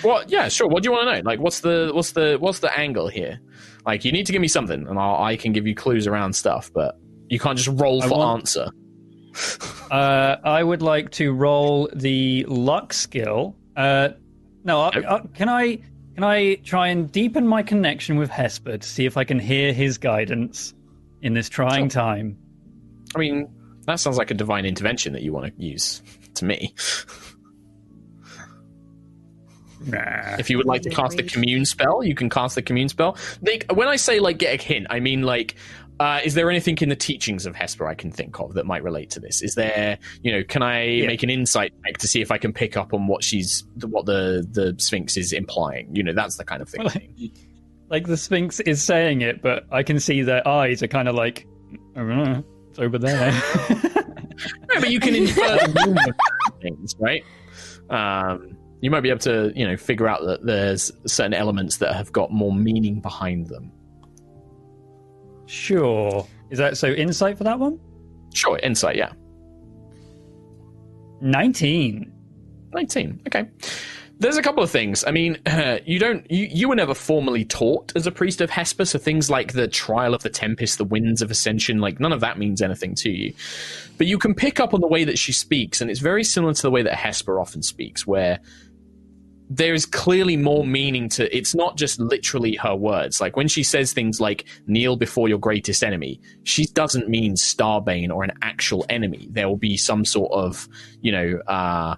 [0.00, 0.30] What?
[0.30, 0.68] Yeah, sure.
[0.68, 1.20] What do you want to know?
[1.22, 3.38] Like, what's the what's the what's the angle here?
[3.84, 6.32] Like, you need to give me something, and I'll, I can give you clues around
[6.32, 6.98] stuff, but
[7.32, 8.70] you can't just roll I for want- answer.
[9.90, 13.54] Uh, I would like to roll the luck skill.
[13.76, 14.10] Uh,
[14.64, 15.04] no, Nope.
[15.06, 15.76] I, can I
[16.14, 19.74] can I try and deepen my connection with Hesper to see if I can hear
[19.74, 20.72] his guidance
[21.20, 22.00] in this trying Sure.
[22.02, 22.38] time?
[23.14, 23.48] I mean,
[23.86, 26.00] that sounds like a divine intervention that you want to use
[26.36, 26.74] to me.
[29.84, 30.36] Nah.
[30.38, 33.16] If you would like to cast the commune spell, you can cast the commune spell.
[33.42, 35.56] They, when I say like get a hint, I mean like,
[36.00, 38.82] uh, is there anything in the teachings of Hesper I can think of that might
[38.82, 39.42] relate to this?
[39.42, 41.06] Is there, you know, can I Yeah.
[41.06, 44.06] make an insight check to see if I can pick up on what she's, what
[44.06, 45.94] the the Sphinx is implying?
[45.94, 47.32] You know, that's the kind of thing.
[47.88, 51.14] Like the Sphinx is saying it, but I can see their eyes are kind of
[51.14, 51.46] like,
[51.94, 53.32] I don't know, it's over there.
[54.74, 55.98] No, but you can infer the meaning
[56.48, 57.22] of things, right?
[57.90, 61.94] Um, you might be able to, you know, figure out that there's certain elements that
[61.94, 63.70] have got more meaning behind them.
[65.46, 66.26] Sure.
[66.50, 66.88] Is that so?
[66.88, 67.78] Insight for that one?
[68.34, 69.12] Sure, insight, yeah.
[71.20, 72.12] Nineteen.
[72.72, 73.48] 19 okay
[74.18, 75.38] there's a couple of things i mean
[75.84, 79.30] you don't you, you were never formally taught as a priest of hesper so things
[79.30, 82.62] like the trial of the tempest the winds of ascension like none of that means
[82.62, 83.32] anything to you
[83.98, 86.54] but you can pick up on the way that she speaks and it's very similar
[86.54, 88.38] to the way that hesper often speaks where
[89.50, 93.20] there is clearly more meaning to it's not just literally her words.
[93.20, 98.10] Like when she says things like kneel before your greatest enemy she doesn't mean starbane
[98.10, 99.28] or an actual enemy.
[99.30, 100.68] There will be some sort of
[101.02, 101.96] you know uh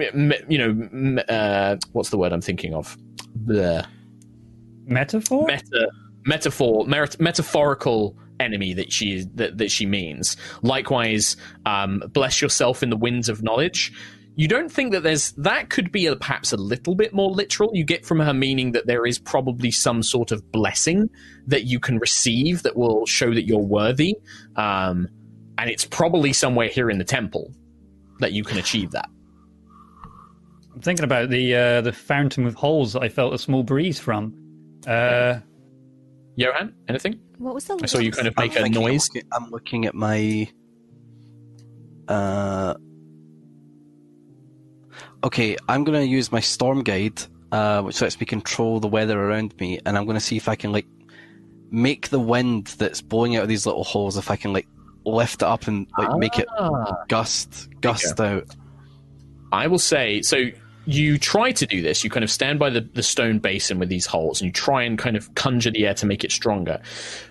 [0.00, 2.96] m- you know m- uh what's the word i'm thinking of?
[3.44, 3.86] The
[4.86, 5.46] Metaphor?
[5.46, 5.88] meta
[6.24, 10.36] metaphor metaphorical enemy that she is that, that she means.
[10.62, 11.36] Likewise
[11.66, 13.92] um bless yourself in the winds of knowledge
[14.40, 17.70] you don't think that there's that could be a, perhaps a little bit more literal
[17.74, 21.10] you get from her meaning that there is probably some sort of blessing
[21.46, 24.14] that you can receive that will show that you're worthy
[24.56, 25.08] um
[25.58, 27.52] and it's probably somewhere here in the temple
[28.20, 29.08] that you can achieve that
[30.74, 33.98] I'm thinking about the uh, the fountain with holes that I felt a small breeze
[33.98, 34.32] from.
[34.86, 35.40] Uh,
[36.36, 37.76] johan anything What was the?
[37.82, 40.48] i saw you kind of I'm make a thinking- noise looking- I'm looking at my.
[42.06, 42.74] Uh,
[45.24, 47.20] okay, I'm gonna use my storm guide,
[47.52, 50.54] uh, which lets me control the weather around me, and I'm gonna see if I
[50.56, 50.86] can like
[51.70, 54.16] make the wind that's blowing out of these little holes.
[54.16, 54.66] If I can like
[55.04, 57.04] lift it up and like make it Ah.
[57.08, 58.44] gust gust out.
[59.52, 60.44] I will say so.
[60.90, 62.02] You try to do this.
[62.02, 64.84] You kind of stand by the, the stone basin with these holes, and you try
[64.84, 66.80] and kind of conjure the air to make it stronger.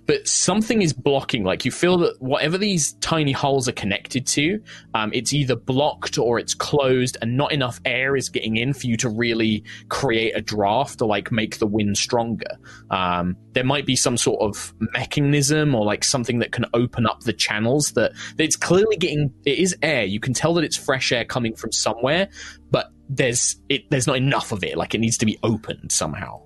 [0.05, 1.43] But something is blocking.
[1.43, 4.61] Like you feel that whatever these tiny holes are connected to,
[4.93, 8.85] um, it's either blocked or it's closed, and not enough air is getting in for
[8.85, 12.59] you to really create a draft or like make the wind stronger.
[12.91, 17.21] Um, there might be some sort of mechanism or like something that can open up
[17.21, 19.33] the channels that it's clearly getting.
[19.45, 20.03] It is air.
[20.03, 22.29] You can tell that it's fresh air coming from somewhere,
[22.69, 26.41] but there's it there's not enough of it like it needs to be opened somehow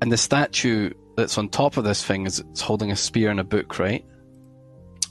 [0.00, 3.40] And the statue that's on top of this thing is it's holding a spear and
[3.40, 4.04] a book, right?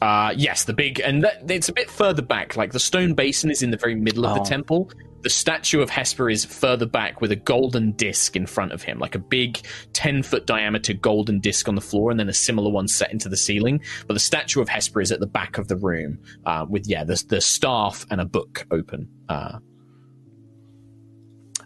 [0.02, 2.56] Uh, yes, the big, and that, it's a bit further back.
[2.56, 4.44] Like the stone basin is in the very middle of Oh.
[4.44, 4.92] the temple.
[5.24, 9.00] The statue of Hesper is further back with a golden disc in front of him,
[9.00, 9.60] like a big
[9.94, 13.28] 10 foot diameter golden disc on the floor, and then a similar one set into
[13.28, 13.82] the ceiling.
[14.08, 17.04] But the statue of Hesper is at the back of the room uh, with, yeah,
[17.04, 19.10] the, the staff and a book open.
[19.28, 19.58] Uh,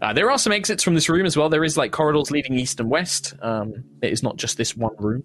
[0.02, 1.50] uh, there are some exits from this room as well.
[1.50, 3.34] There is like corridors leading east and west.
[3.42, 5.24] Um, it is not just this one room.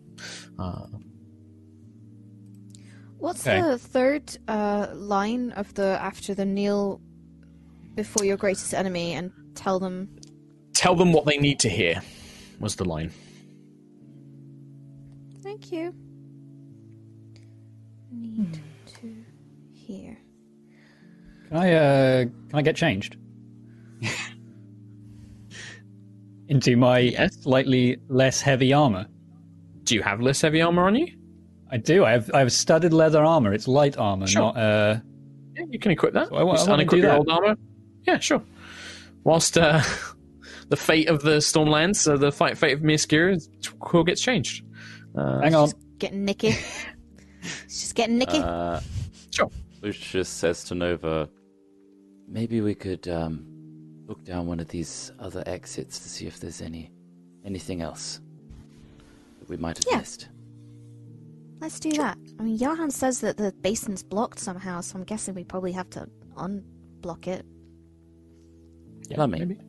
[0.58, 0.86] Uh,
[3.18, 3.60] What's Okay.
[3.62, 7.00] the third uh, line of the after the kneel
[7.94, 10.08] before your greatest enemy and tell them?
[10.74, 12.02] tell them what they need to hear
[12.60, 13.10] was the line
[15.42, 15.94] Thank you.
[18.12, 18.60] Need
[19.00, 19.14] to
[19.72, 20.18] hear.
[21.48, 23.16] Can I uh can I get changed?
[26.48, 27.42] Into my Yes.
[27.42, 29.06] slightly less heavy armor.
[29.84, 31.06] do you have less heavy armor on you
[31.70, 32.04] I do.
[32.04, 33.52] I have I have studded leather armor.
[33.52, 34.42] It's light armor, Sure.
[34.42, 34.98] not uh
[35.56, 37.56] yeah you can equip that So I wa- Just I wanna unequip your old armor
[38.06, 38.42] yeah sure
[39.24, 39.82] whilst uh,
[40.68, 43.36] the fate of the stormlands uh, the fight fate of Miaskira
[43.80, 44.64] quill gets changed
[45.16, 45.70] uh, hang on.
[45.98, 46.52] Getting nicky.
[47.68, 48.38] She's getting nicky.
[48.38, 48.80] Uh,
[49.34, 49.50] sure
[49.82, 51.28] Lucius says to Nova,
[52.28, 53.46] maybe we could um,
[54.06, 56.90] look down one of these other exits to see if there's any
[57.44, 58.20] anything else
[59.38, 59.98] that we might have Yeah.
[59.98, 60.28] missed.
[61.60, 62.18] Let's do that.
[62.38, 65.88] I mean, Johan says that the basin's blocked somehow, so I'm guessing we probably have
[65.90, 67.46] to unblock it.
[69.08, 69.40] yeah, Plumbing.
[69.48, 69.60] maybe.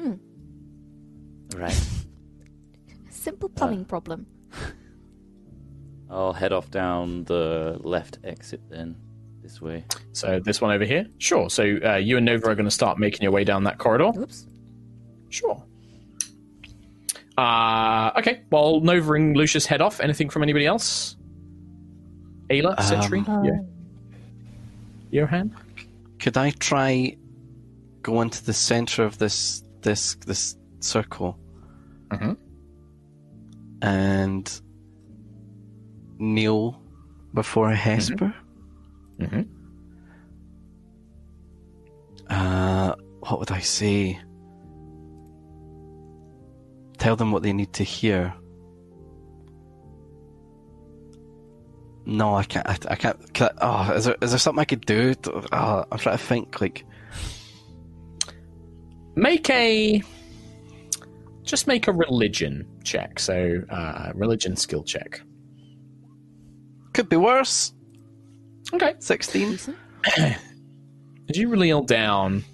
[0.00, 1.58] Hmm.
[1.60, 1.78] Right.
[3.10, 4.26] Simple uh, plumbing problem.
[6.08, 8.96] I'll head off down the left exit then,
[9.50, 9.84] this way.
[10.12, 12.98] so this one over here sure so uh, you and Nova are going to start
[12.98, 14.46] making your way down that corridor Oops.
[15.28, 15.62] Sure.
[17.38, 18.42] Uh, okay.
[18.50, 21.16] While Nova and Lucius head off, anything from anybody else?
[22.50, 23.60] Ayla, Um, Sentry, yeah.
[25.10, 25.56] Johan.
[26.18, 27.16] Could I try
[28.02, 31.38] go into the center of this this this circle
[32.08, 32.36] Mhm.
[33.82, 34.60] and
[36.18, 36.82] kneel
[37.32, 38.34] before a Hesper?
[39.20, 39.46] Mhm.
[42.28, 44.18] Uh, what would I say?
[46.98, 48.34] Tell them what they need to hear.
[52.06, 52.66] No, I can't.
[52.68, 53.34] I, I can't.
[53.34, 55.14] Can I, oh, is there is there something I could do?
[55.52, 56.60] Oh, I'm trying to think.
[56.60, 56.84] Like,
[59.16, 60.02] Make a.
[61.42, 63.18] Just make a religion check.
[63.18, 65.20] So, uh, religion skill check.
[66.94, 67.72] could be worse.
[68.72, 68.94] Okay.
[68.98, 69.58] Sixteen.
[70.16, 72.44] As you reel down,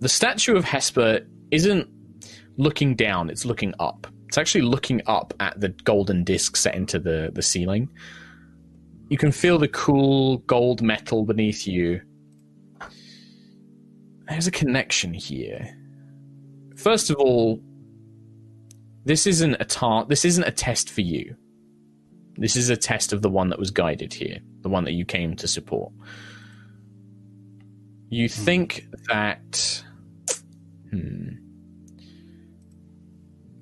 [0.00, 1.20] the statue of Hesper
[1.50, 1.88] isn't
[2.56, 4.06] looking down, it's looking up.
[4.26, 7.88] It's actually looking up at the golden disc set into the, the ceiling.
[9.08, 12.00] You can feel the cool gold metal beneath you.
[14.28, 15.76] There's a connection here.
[16.76, 17.60] First of all,
[19.04, 21.36] this isn't a tar- this isn't a test for you.
[22.36, 25.04] This is a test of the one that was guided here, the one that you
[25.04, 25.92] came to support.
[28.10, 29.82] You think that.
[30.90, 31.30] Hmm.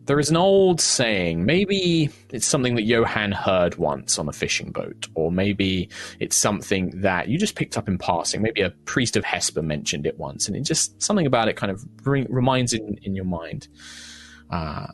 [0.06, 1.46] There is an old saying.
[1.46, 6.90] Maybe it's something that Johan heard once on a fishing boat, or maybe it's something
[7.02, 8.42] that you just picked up in passing.
[8.42, 11.70] Maybe a priest of Hesper mentioned it once, and it just something about it kind
[11.70, 13.68] of re- reminds in in your mind.
[14.50, 14.88] Uh,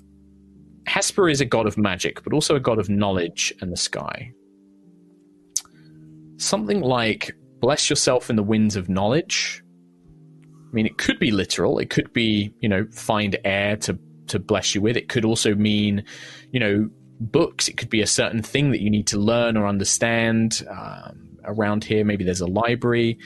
[0.88, 4.32] Hesper is a god of magic, but also a god of knowledge and the sky.
[6.36, 9.62] Something like bless yourself in the winds of knowledge.
[10.68, 11.78] I mean, it could be literal.
[11.78, 13.98] It could be, you know, find air to
[14.28, 14.96] to bless you with.
[14.96, 16.04] It could also mean,
[16.52, 17.68] you know, books.
[17.68, 20.66] It could be a certain thing that you need to learn or understand.
[20.70, 23.18] Um, around here, maybe there's a library.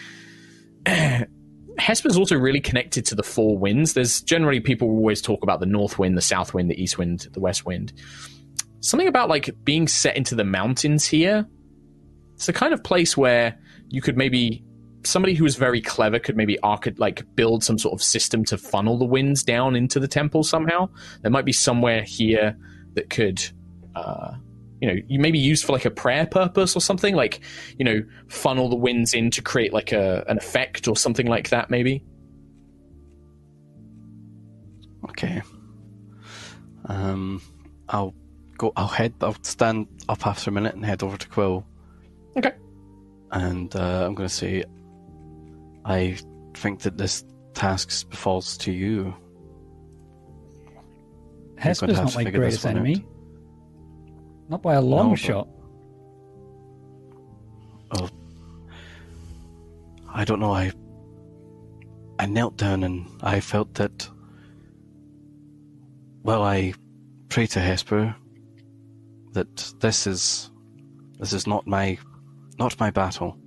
[1.83, 3.95] Hesper's also really connected to the four winds.
[3.95, 7.27] There's generally people always talk about the north wind, the south wind, the east wind,
[7.33, 7.93] the west wind.
[8.81, 11.45] Something about like being set into the mountains here.
[12.35, 14.65] It's the kind of place where you could maybe
[15.05, 18.57] somebody who is very clever could maybe archi- like build some sort of system to
[18.57, 20.89] funnel the winds down into the temple somehow.
[21.23, 22.57] There might be somewhere here
[22.95, 23.45] that could,
[23.97, 24.35] uh,
[24.83, 27.41] you know, you maybe used for like a prayer purpose or something, like
[27.79, 31.51] you know, funnel the winds in to create like a an effect or something like
[31.51, 31.71] that.
[31.71, 32.03] Maybe.
[35.09, 35.41] Okay.
[36.87, 37.41] Um,
[37.89, 38.15] I'll
[38.59, 38.73] go.
[38.77, 39.15] I'll head.
[39.21, 41.65] I'll stand up after a minute and head over to Quill,
[42.37, 42.53] Okay.
[43.31, 44.65] and uh, I'm going to say,
[45.85, 46.17] I
[46.55, 47.25] think that this
[47.55, 49.15] task befalls to you.
[51.57, 52.81] Hesper's have not to my greatest one out.
[52.81, 53.07] enemy.
[54.53, 55.49] Not by a long no, shot.
[57.93, 58.07] Oh,
[60.13, 60.53] I don't know.
[60.53, 60.73] I
[62.19, 64.07] I knelt down and I felt that.
[66.23, 66.75] Well, I
[67.31, 68.15] pray to Hesper
[69.33, 70.51] that this is
[71.19, 71.97] this is not my
[72.59, 73.39] not my battle,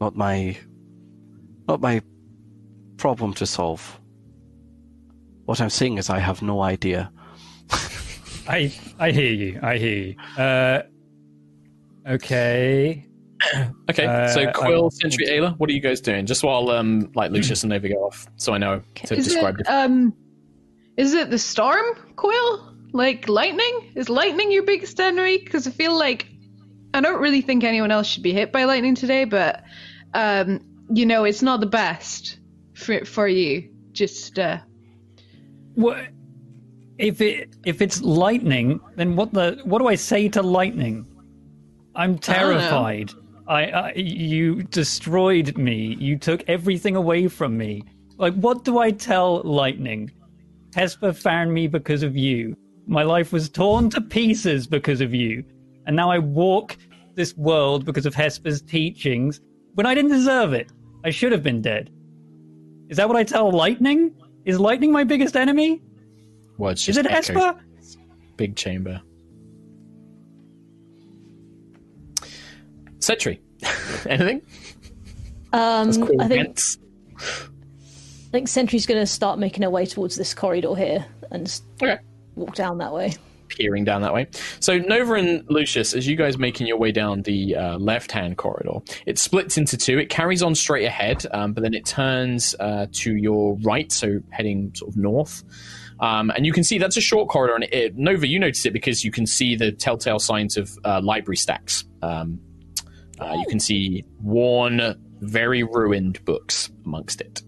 [0.00, 0.56] not my
[1.66, 2.00] not my
[2.96, 4.00] problem to solve.
[5.46, 7.10] What I'm saying is I have no idea.
[8.48, 9.60] I I hear you.
[9.62, 10.14] I hear you.
[10.42, 10.82] Uh,
[12.08, 13.04] okay.
[13.90, 16.26] Okay, Uh, so Quill, I'll- Sentry, Ayla, what are you guys doing?
[16.26, 19.56] Just while um, like Lucius and Nova go off, so I know to Is describe
[19.60, 19.68] it it.
[19.68, 20.14] um,
[20.96, 21.84] is it the storm
[22.16, 22.74] quill?
[22.92, 23.92] Like lightning?
[23.94, 25.38] Is lightning your biggest enemy?
[25.38, 26.26] Because I feel like
[26.94, 29.62] I don't really think anyone else should be hit by lightning today, but
[30.14, 32.38] um, you know, it's not the best
[32.74, 33.70] for for you.
[33.92, 34.58] Just uh,
[35.74, 35.98] What
[36.98, 38.80] if it if it's lightning?
[38.96, 41.06] Then what the what do I say to lightning?
[41.94, 43.12] I'm terrified.
[43.48, 45.96] I, I you destroyed me.
[45.98, 47.84] You took everything away from me.
[48.16, 50.10] Like what do I tell lightning?
[50.74, 52.56] Hesper found me because of you.
[52.86, 55.44] My life was torn to pieces because of you.
[55.86, 56.76] And now I walk
[57.14, 59.40] this world because of Hesper's teachings
[59.74, 60.70] when I didn't deserve it.
[61.04, 61.90] I should have been dead.
[62.88, 64.14] Is that what I tell lightning?
[64.44, 65.82] Is lightning my biggest enemy?
[66.58, 67.38] Words Is just it echo.
[67.38, 67.60] Esper?
[68.36, 69.00] Big chamber.
[73.00, 73.40] Sentry,
[74.06, 74.42] anything?
[75.52, 76.20] Um, cool.
[76.20, 76.78] I think Gents?
[77.18, 81.98] I think Sentry's going to start making her way towards this corridor here and Okay.
[82.34, 83.14] walk down that way.
[83.48, 84.28] Peering down that way.
[84.60, 88.80] So Nova and Lucius, as you guys making your way down the uh, left-hand corridor,
[89.06, 89.98] it splits into two.
[89.98, 94.20] It carries on straight ahead, um, but then it turns uh, to your right, so
[94.30, 95.44] heading sort of north.
[96.00, 97.54] Um, and you can see that's a short corridor.
[97.54, 101.00] And it, Nova, you notice it because you can see the telltale signs of uh,
[101.02, 101.84] library stacks.
[102.02, 102.40] Um,
[103.18, 107.42] uh, you can see worn, very ruined books amongst it.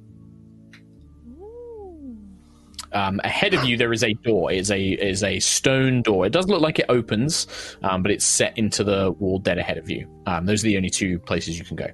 [2.93, 4.51] Um, ahead of you, there is a door.
[4.51, 6.27] It is a it is a stone door.
[6.27, 7.47] It does look like it opens,
[7.83, 10.09] um, but it's set into the wall dead ahead of you.
[10.27, 11.89] Um, those are the only two places you can go.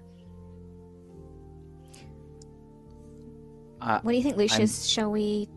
[3.84, 4.86] What do you think, Lucius?
[4.86, 5.48] Shall we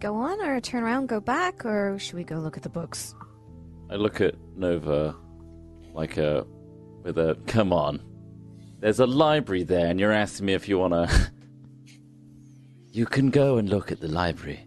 [0.00, 3.14] go on or turn around, go back, or should we go look at the books?
[3.88, 5.14] I look at Nova
[5.94, 6.44] like a
[7.02, 8.02] with a come on.
[8.80, 11.08] There's a library there, and you're asking me if you wanna.
[12.96, 14.66] You can go and look at the library.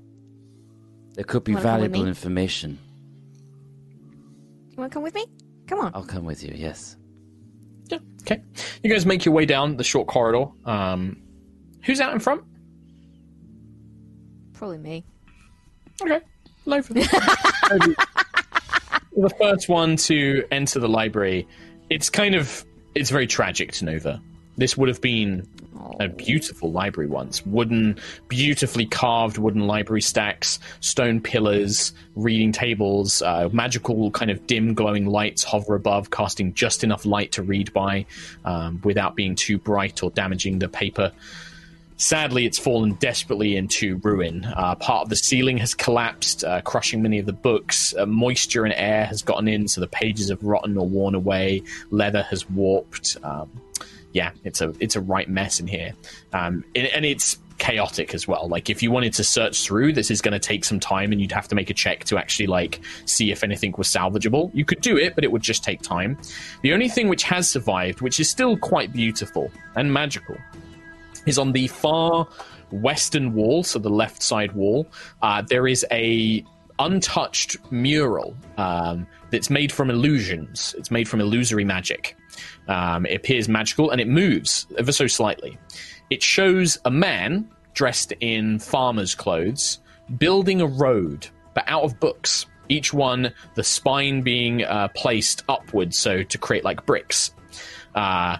[1.15, 2.09] There could be Wanna come with valuable me?
[2.09, 2.77] information.
[4.69, 5.25] You want to come with me?
[5.65, 5.91] Come on.
[5.95, 6.53] I'll come with you.
[6.55, 6.95] Yes.
[7.87, 7.97] Yeah.
[8.21, 8.41] Okay.
[8.83, 10.45] You guys make your way down the short corridor.
[10.65, 11.17] Um,
[11.83, 12.43] who's out in front?
[14.53, 15.03] Probably me.
[16.01, 16.21] Okay.
[16.67, 16.93] Nova.
[16.93, 17.95] the
[19.39, 21.47] first one to enter the library.
[21.89, 22.63] It's kind of
[22.93, 24.21] it's very tragic to Nova.
[24.59, 25.47] This would have been
[26.01, 27.45] a beautiful library once.
[27.45, 27.97] Wooden,
[28.27, 35.05] beautifully carved wooden library stacks, stone pillars, reading tables, uh, magical kind of dim glowing
[35.05, 38.05] lights hover above, casting just enough light to read by
[38.43, 41.13] um, without being too bright or damaging the paper.
[41.95, 44.45] Sadly, it's fallen desperately into ruin.
[44.45, 47.93] Uh, part of the ceiling has collapsed, uh, crushing many of the books.
[47.97, 51.61] Uh, moisture and air has gotten in, so the pages have rotten or worn away.
[51.91, 53.17] Leather has warped.
[53.23, 53.49] Um,
[54.13, 55.93] yeah, it's a it's a right mess in here,
[56.33, 58.47] um, and, and it's chaotic as well.
[58.47, 61.21] Like if you wanted to search through, this is going to take some time, and
[61.21, 64.49] you'd have to make a check to actually like see if anything was salvageable.
[64.53, 66.17] You could do it, but it would just take time.
[66.63, 70.37] The only thing which has survived, which is still quite beautiful and magical,
[71.25, 72.27] is on the far
[72.71, 74.87] western wall, so the left side wall.
[75.21, 76.43] Uh, there is a
[76.79, 80.73] untouched mural um, that's made from illusions.
[80.77, 82.15] It's made from illusory magic.
[82.67, 85.57] Um, it appears magical and it moves ever so slightly.
[86.09, 89.79] It shows a man dressed in farmer's clothes
[90.17, 92.45] building a road, but out of books.
[92.67, 97.31] Each one, the spine being uh, placed upwards, so to create like bricks.
[97.95, 98.37] Uh,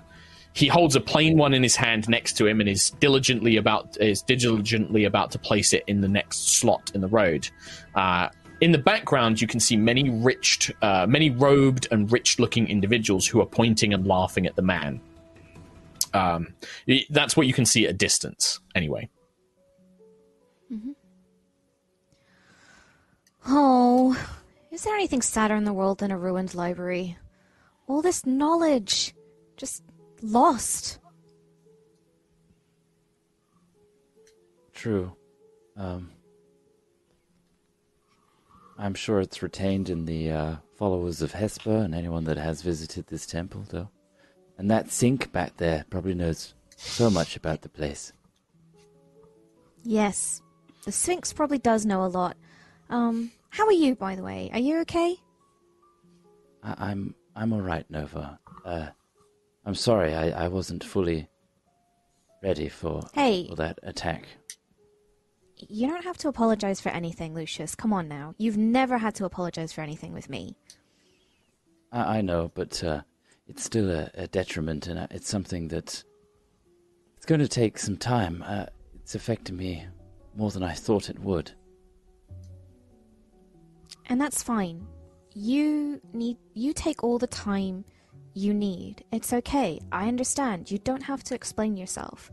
[0.54, 3.98] he holds a plain one in his hand next to him and is diligently about
[4.02, 7.50] is diligently about to place it in the next slot in the road.
[7.96, 8.30] Uh,
[8.62, 13.42] in the background, you can see many rich, uh, many robed and rich-looking individuals who
[13.42, 15.00] are pointing and laughing at the man.
[16.14, 16.54] Um,
[17.10, 19.10] that's what you can see at a distance, anyway.
[23.48, 24.18] Oh,
[24.72, 27.18] is there anything sadder in the world than a ruined library?
[27.88, 29.16] All this knowledge
[29.58, 29.84] just
[30.22, 31.00] lost.
[34.74, 35.12] True.
[35.76, 36.12] Um,
[38.80, 43.08] I'm sure it's retained in the uh, followers of Hesper and anyone that has visited
[43.08, 43.90] this temple, though.
[44.58, 48.14] And that Sphinx back there probably knows so much about the place.
[49.84, 50.42] Yes,
[50.86, 52.38] the Sphinx probably does know a lot.
[52.90, 54.50] Um, how are you, by the way?
[54.54, 55.16] Are you okay?
[56.64, 58.40] I- I'm I'm all right, Nova.
[58.66, 58.88] Uh,
[59.66, 61.30] I'm sorry, I, I wasn't fully
[62.44, 63.48] ready for, Hey.
[63.48, 64.26] for that attack.
[65.68, 67.76] You don't have to apologize for anything, Lucius.
[67.76, 68.34] Come on now.
[68.38, 70.56] You've never had to apologize for anything with me.
[71.92, 73.02] I, I know, but uh,
[73.48, 76.04] it's still a, a detriment, and uh, it's something that
[77.18, 78.44] it's going to take some time.
[78.48, 79.86] Uh, it's affecting me
[80.36, 81.52] more than I thought it would.
[84.06, 84.88] And that's fine.
[85.34, 87.86] You need you take all the time
[88.34, 89.04] you need.
[89.12, 89.80] It's okay.
[89.92, 90.72] I understand.
[90.72, 92.32] You don't have to explain yourself.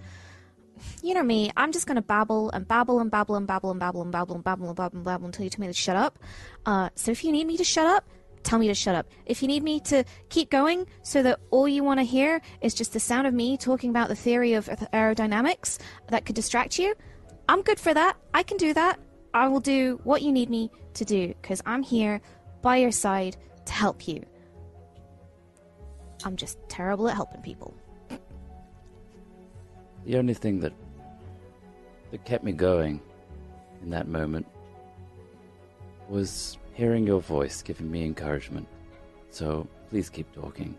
[1.03, 4.03] You know me, I'm just gonna babble and babble and babble and babble and babble
[4.03, 6.19] and babble and babble and babble and babble until you tell me to shut up.
[6.65, 8.09] Uh, so if you need me to shut up,
[8.43, 9.07] tell me to shut up.
[9.27, 12.75] If you need me to keep going so that all you want to hear is
[12.75, 16.95] just the sound of me talking about the theory of aerodynamics that could distract you,
[17.49, 18.17] I'm good for that.
[18.33, 18.99] I can do that.
[19.35, 22.21] I will do what you need me to do because I'm here
[22.63, 24.25] by your side to help you.
[26.25, 27.75] I'm just terrible at helping people.
[30.07, 30.73] The only thing that
[32.13, 33.01] that kept me going
[33.83, 34.47] in that moment
[36.09, 38.69] was hearing your voice giving me encouragement.
[39.31, 40.77] So please keep talking.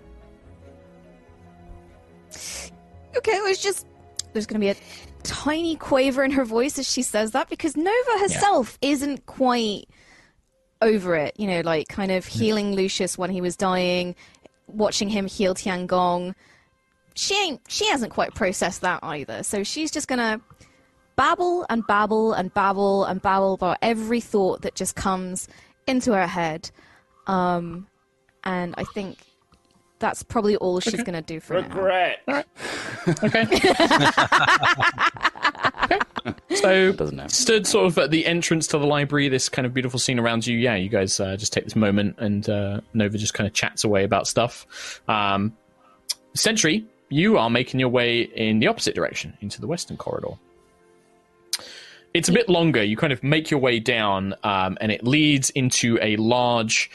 [3.18, 3.86] Okay, it was just.
[4.34, 4.76] There's going to be a
[5.24, 9.86] tiny quaver in her voice as she says that because Nova herself isn't quite
[10.82, 11.34] over it.
[11.38, 14.16] You know, like kind of healing Lucius when he was dying,
[14.68, 16.36] watching him heal Tiangong.
[17.18, 17.62] She ain't.
[17.68, 19.42] She hasn't quite processed that either.
[19.44, 20.40] So she's just gonna
[21.16, 25.48] babble and babble and babble and babble about every thought that just comes
[25.88, 26.70] into her head.
[27.26, 27.88] Um,
[28.44, 29.18] and I think
[30.00, 31.68] that's probably all she's gonna do for now.
[31.68, 32.20] Regret.
[33.24, 33.44] Okay.
[35.84, 36.00] okay.
[36.56, 37.30] So, Doesn't happen.
[37.30, 40.46] stood sort of at the entrance to the library, this kind of beautiful scene around
[40.46, 40.56] you.
[40.58, 43.84] Yeah, you guys uh, just take this moment, and uh, Nova just kind of chats
[43.84, 45.02] away about stuff.
[45.08, 45.56] Um,
[46.36, 50.38] Sentry, you are making your way in the opposite direction into the western corridor.
[52.14, 52.84] It's a bit longer.
[52.84, 56.90] You kind of make your way down, um, and it leads into a large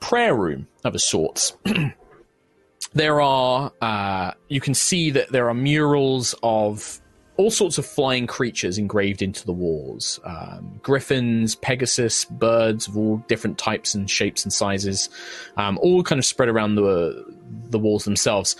[0.00, 1.56] prayer room of a sort.
[2.94, 7.00] there are uh, you can see that there are murals of
[7.38, 13.16] all sorts of flying creatures engraved into the walls um, griffins pegasus birds of all
[13.28, 15.08] different types and shapes and sizes
[15.56, 17.24] um, all kind of spread around the
[17.70, 18.56] the walls themselves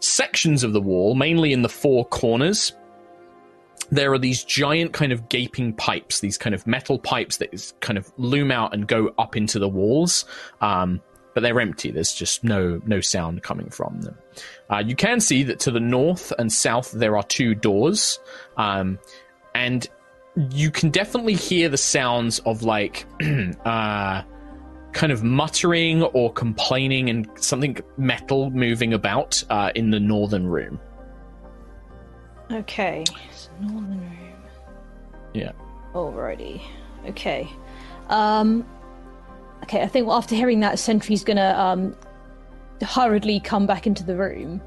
[0.00, 2.72] sections of the wall mainly in the four corners
[3.90, 7.74] there are these giant kind of gaping pipes, these kind of metal pipes that is
[7.80, 10.24] kind of loom out and go up into the walls.
[10.60, 11.00] Um,
[11.34, 11.90] but they're empty.
[11.90, 14.18] There's just no no sound coming from them.
[14.68, 18.18] Uh, you can see that to the north and south there are two doors,
[18.56, 18.98] um,
[19.54, 19.88] and
[20.50, 23.06] you can definitely hear the sounds of like
[23.64, 24.22] uh,
[24.92, 30.78] kind of muttering or complaining and something metal moving about uh, in the northern room.
[32.50, 34.34] Okay, so northern room.
[35.34, 35.52] Yeah.
[35.94, 36.60] Alrighty.
[37.08, 37.48] Okay.
[38.08, 38.66] Um.
[39.62, 41.94] Okay, I think after hearing that, Sentry's gonna um
[42.82, 44.60] hurriedly come back into the room,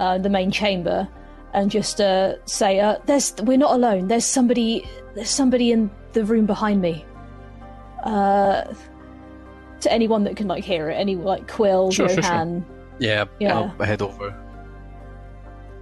[0.00, 1.08] uh, the main chamber,
[1.54, 4.08] and just uh, say, uh, "There's we're not alone.
[4.08, 4.88] There's somebody.
[5.14, 7.04] There's somebody in the room behind me."
[8.02, 8.64] Uh,
[9.80, 12.64] to anyone that can like hear it, any like Quill, Sure, sure, sure.
[12.98, 13.58] Yeah, Yeah.
[13.78, 14.34] I'll head over.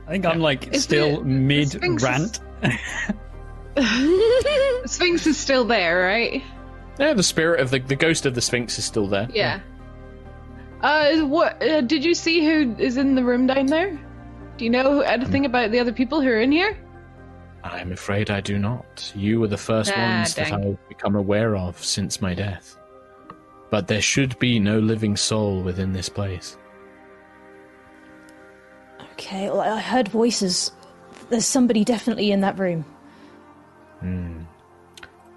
[0.07, 2.41] I think I'm like Is still the- mid the Sphinx is- rant.
[4.91, 6.43] Sphinx is still there, right?
[6.99, 9.29] Yeah, the spirit of the the ghost of the Sphinx is still there.
[9.33, 9.61] Yeah.
[10.81, 12.45] Uh, what uh, did you see?
[12.45, 13.99] Who is in the room down there?
[14.57, 16.79] Do you know anything about the other people who are in here?
[17.65, 19.13] I'm afraid I do not.
[19.15, 20.53] You were the first Ah, ones that.
[20.53, 22.77] I've become aware of since my death.
[23.71, 26.57] But there should be no living soul within this place.
[29.13, 30.71] Okay, well, I heard voices.
[31.31, 32.85] There's somebody definitely in that room.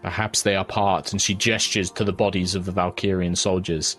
[0.02, 3.98] Perhaps they are part, and she gestures to the bodies of the Valkyrian soldiers.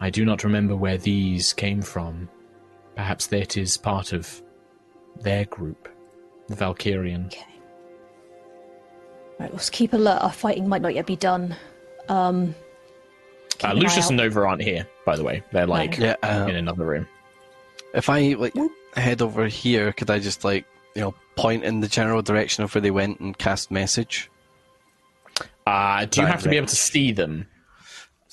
[0.00, 2.28] I do not remember where these came from.
[2.94, 4.42] Perhaps that is part of
[5.20, 5.88] their group,
[6.48, 7.26] the Valkyrian.
[7.26, 7.46] Okay.
[9.40, 10.22] Right, let's keep alert.
[10.22, 11.56] Our fighting might not yet be done.
[12.08, 12.54] Um,
[13.62, 15.42] Uh, Lucius and Nova aren't here, by the way.
[15.52, 17.06] They're like Yeah, uh, in another room.
[17.94, 18.54] If I like
[18.94, 22.74] head over here, could I just like you know point in the general direction of
[22.74, 24.30] where they went and cast message?
[25.66, 27.46] Uh, do you have to be able to see them?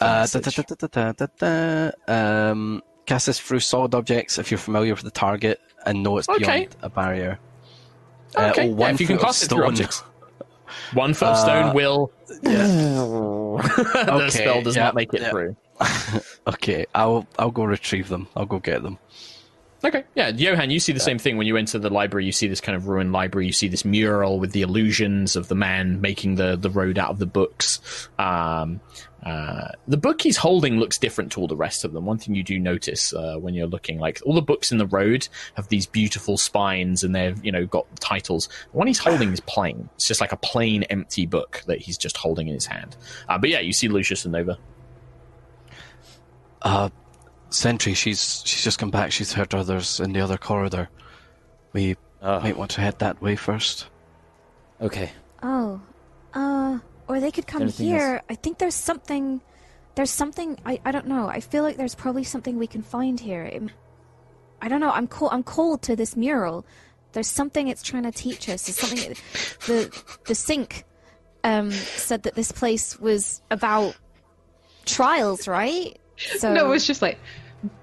[0.01, 1.91] Uh, da, da, da.
[2.07, 6.27] Um, cast this through solid objects if you're familiar with the target and know it's
[6.27, 7.39] beyond a barrier.
[8.35, 10.03] Uh, Okay, oh, yeah, if you can cast it through objects.
[10.93, 12.11] One foot of stone will.
[12.43, 15.29] the Okay, spell does yeah, not make it yeah.
[15.31, 15.55] through.
[16.47, 18.27] Okay, I'll I'll go retrieve them.
[18.35, 18.97] I'll go get them.
[19.85, 22.25] Okay, yeah, Johan, you see the same thing when you enter the library.
[22.25, 23.45] You see this kind of ruined library.
[23.45, 27.11] You see this mural with the illusions of the man making the, the road out
[27.11, 28.09] of the books.
[28.17, 28.81] Um,
[29.23, 32.05] uh, the book he's holding looks different to all the rest of them.
[32.05, 34.87] One thing you do notice uh, when you're looking, like all the books in the
[34.87, 38.47] road have these beautiful spines and they've you know got titles.
[38.71, 39.89] The one he's holding is plain.
[39.95, 42.95] It's just like a plain, empty book that he's just holding in his hand.
[43.27, 44.57] Uh, but yeah, you see Lucius and Nova.
[46.61, 46.89] Uh,
[47.49, 49.11] Sentry, she's she's just come back.
[49.11, 50.89] She's heard others in the other corridor.
[51.73, 52.39] We Ah.
[52.41, 53.87] might want to head that way first.
[54.81, 55.11] Okay.
[55.41, 55.79] Oh,
[56.33, 56.79] uh,
[57.09, 58.21] or they could come Anything here.
[58.29, 59.41] I think there's something.
[59.95, 60.57] There's something.
[60.65, 61.27] I, I don't know.
[61.27, 63.43] I feel like there's probably something we can find here.
[63.43, 63.63] It-
[64.61, 64.91] I don't know.
[64.91, 65.31] I'm cold.
[65.33, 66.65] I'm cold to this mural.
[67.13, 68.65] There's something it's trying to teach us.
[68.67, 69.15] There's something.
[69.67, 70.83] The the Sphinx
[71.43, 73.97] um, said that this place was about
[74.85, 75.97] trials, right?
[76.17, 77.17] So No, was just like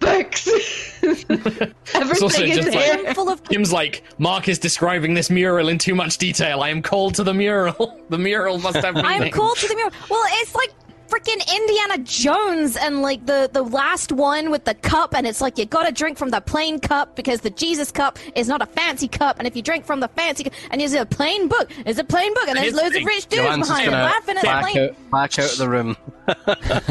[0.01, 0.47] books.
[1.03, 3.03] Everything is just here.
[3.05, 6.63] like- full of Kim's like, Mark is describing this mural in too much detail.
[6.63, 7.99] I am called to the mural.
[8.09, 9.23] the mural must have meaning.
[9.23, 9.93] I'm called to the mural.
[10.11, 10.71] Well, it's like
[11.09, 15.59] freaking Indiana Jones and like the the last one with the cup, and it's like
[15.59, 19.09] you gotta drink from the plain cup because the Jesus cup is not a fancy
[19.09, 21.99] cup, and if you drink from the fancy cup, and it's a plain book, it's
[21.99, 24.41] a plain book, and there's Here's loads of rich dudes Joanne's behind it laughing at
[24.41, 24.79] the back plain.
[24.79, 25.97] out, back out of the room.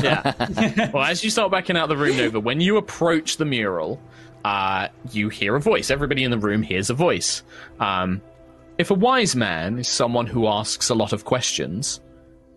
[0.02, 0.92] Yeah.
[0.94, 4.00] well, as you start backing out of the room, Nova, when you approach the mural,
[4.46, 5.92] uh, you hear a voice.
[5.92, 7.44] Everybody in the room hears a voice.
[7.80, 8.22] Um,
[8.78, 12.00] if a wise man is someone who asks a lot of questions,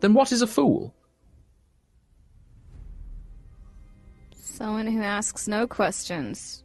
[0.01, 0.95] then what is a fool?
[4.59, 6.65] Someone who asks no questions.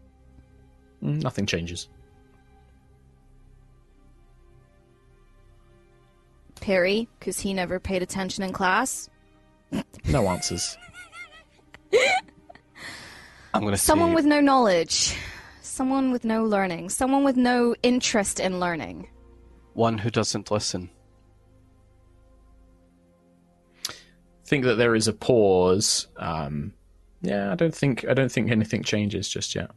[1.04, 1.90] Mm, Nothing changes.
[6.60, 9.12] Perry, because he never paid attention in class.
[10.10, 10.76] No answers.
[13.54, 15.16] I'm going to Someone say with no knowledge.
[15.62, 16.90] Someone with no learning.
[16.90, 19.08] Someone with no interest in learning.
[19.74, 20.90] one who doesn't listen.
[24.46, 26.08] think that there is a pause.
[26.18, 26.74] Um,
[27.24, 29.72] yeah, I don't think I don't think anything changes just yet.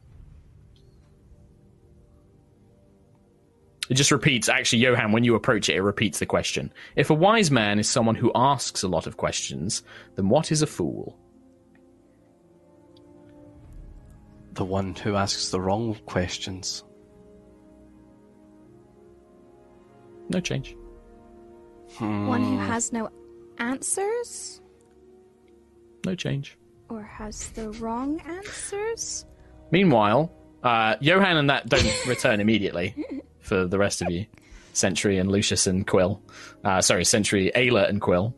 [3.88, 4.48] It just repeats.
[4.48, 6.72] Actually, Johan, when you approach it, it repeats the question.
[6.96, 9.84] If a wise man is someone who asks a lot of questions,
[10.16, 11.16] then what is a fool?
[14.54, 16.82] The one who asks the wrong questions.
[20.30, 20.76] No change.
[21.98, 22.66] One who hmm.
[22.66, 23.08] has no
[23.58, 24.60] answers?
[26.04, 26.58] No change.
[26.88, 29.26] Or has the wrong answers?
[29.70, 30.32] Meanwhile,
[30.62, 32.94] uh, Johan and that don't return immediately
[33.40, 34.26] for the rest of you.
[34.72, 36.22] Sentry and Lucius and Quill.
[36.64, 38.34] Uh, sorry, Sentry, Ayla and Quill.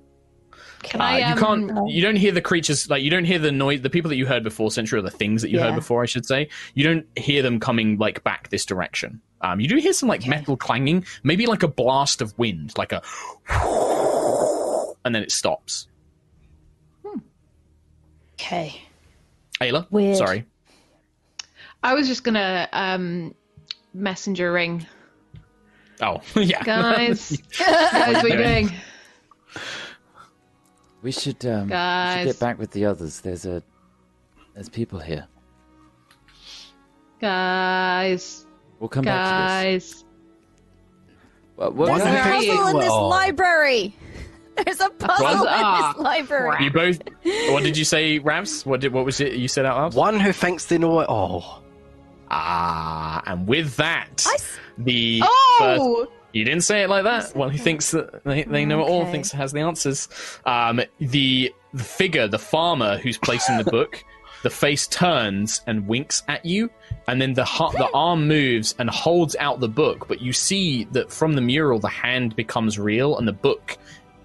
[0.84, 1.22] Can Uh, I?
[1.22, 1.90] Um, you can't.
[1.90, 3.80] You don't hear the creatures like you don't hear the noise.
[3.82, 6.06] The people that you heard before, Sentry, or the things that you heard before, I
[6.06, 6.48] should say.
[6.74, 9.20] You don't hear them coming like back this direction.
[9.40, 12.92] Um, you do hear some like metal clanging, maybe like a blast of wind, like
[12.92, 13.02] a,
[15.04, 15.88] and then it stops.
[18.40, 18.80] Okay.
[19.60, 20.16] Ayla, Weird.
[20.16, 20.44] sorry.
[21.82, 23.34] I was just gonna um,
[23.94, 24.86] messenger ring,
[26.00, 27.30] Oh, yeah, guys.
[27.58, 28.70] guys, what are you doing?
[31.02, 33.20] We should, um, we should get back with the others.
[33.20, 33.62] There's a,
[34.54, 35.26] there's people here.
[37.20, 38.46] Guys,
[38.78, 39.30] We'll come back to
[39.64, 39.90] guys.
[39.90, 40.04] this.
[41.56, 43.94] Well, what- One There's a who- puzzle in this Well- library.
[44.64, 46.64] There's a puzzle in Ah, this library.
[46.64, 46.98] You both.
[47.50, 48.64] What did you say, Ravs?
[48.66, 48.92] What did?
[48.92, 49.94] What was it you said out loud?
[49.94, 51.62] One who thinks they know it all.
[52.30, 55.20] Ah, and with that, I s- the
[55.58, 57.34] first Oh, You didn't say it like that.
[57.34, 59.12] One who thinks that they, they know it all, Okay.
[59.12, 60.08] thinks has the answers.
[60.44, 64.04] Um, the, the figure, the farmer who's placing the book,
[64.42, 66.68] the face turns and winks at you,
[67.08, 70.06] and then the hu- the arm moves and holds out the book.
[70.06, 73.78] But you see that from the mural, the hand becomes real, and the book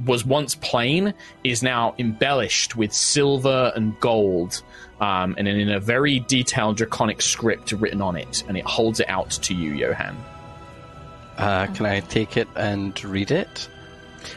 [0.05, 4.61] was once plain is now embellished with silver and gold,
[4.99, 9.09] um, and in a very detailed draconic script written on it, and it holds it
[9.09, 10.15] out to you, Johan.
[11.37, 13.67] Uh, can I take it and read it?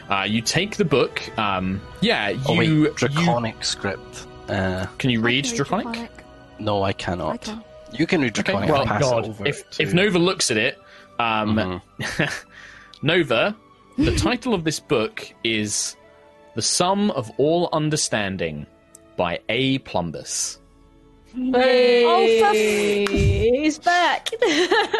[0.09, 1.21] Uh, you take the book.
[1.37, 4.25] Um, yeah, you, Oh wait, you- draconic script.
[4.49, 6.09] Uh, can you read can draconic?
[6.59, 7.33] no, I cannot.
[7.33, 7.63] I can.
[7.93, 8.69] You can read draconic.
[8.69, 9.83] Well, pass God, it over if to...
[9.83, 10.77] if Nova looks at it,
[11.19, 12.43] um, Mhm.
[13.01, 13.55] Nova,
[13.97, 15.95] the title of this book is
[16.55, 18.65] "The Sum of All Understanding"
[19.15, 19.79] by A.
[19.79, 20.59] Plumbus.
[21.39, 22.53] Oh, fuck!
[22.55, 24.29] He's back.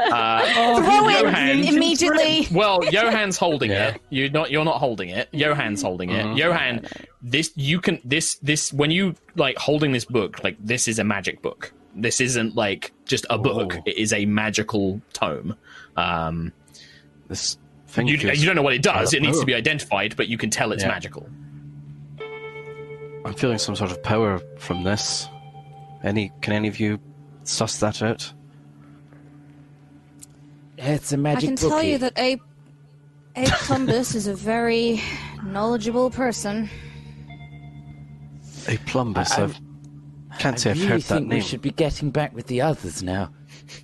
[0.08, 2.48] Uh, Throw it Johan- immediately.
[2.52, 3.90] Well, Johan's holding Yeah.
[3.90, 4.02] it.
[4.10, 4.50] You're not.
[4.52, 5.28] You're not holding it.
[5.34, 6.26] Johan's holding it.
[6.26, 6.38] Mhm.
[6.38, 6.86] Johan,
[7.22, 8.00] this you can.
[8.06, 11.74] This this when you like holding this book, like this is a magic book.
[11.96, 13.76] This isn't like just a book.
[13.78, 13.82] Oh.
[13.86, 15.56] It is a magical tome.
[15.98, 16.54] Um,
[17.28, 17.58] This
[17.88, 19.14] thing you, feels- you don't know what it does.
[19.14, 20.90] It needs to be identified, but you can tell it's Yeah.
[20.90, 21.28] magical.
[23.26, 25.28] I'm feeling some sort of power from this.
[26.04, 26.32] Any?
[26.42, 27.00] Can any of you
[27.44, 28.32] suss that out?
[30.78, 32.40] It's a magic I can tell you that Abe,
[33.36, 35.02] Abe Plumbus is a very
[35.44, 36.70] knowledgeable person.
[38.68, 39.38] A plumbus.
[39.40, 39.60] I- I've,
[40.40, 41.40] can't say I I've really heard that think name.
[41.40, 43.32] we should be getting back with the others now.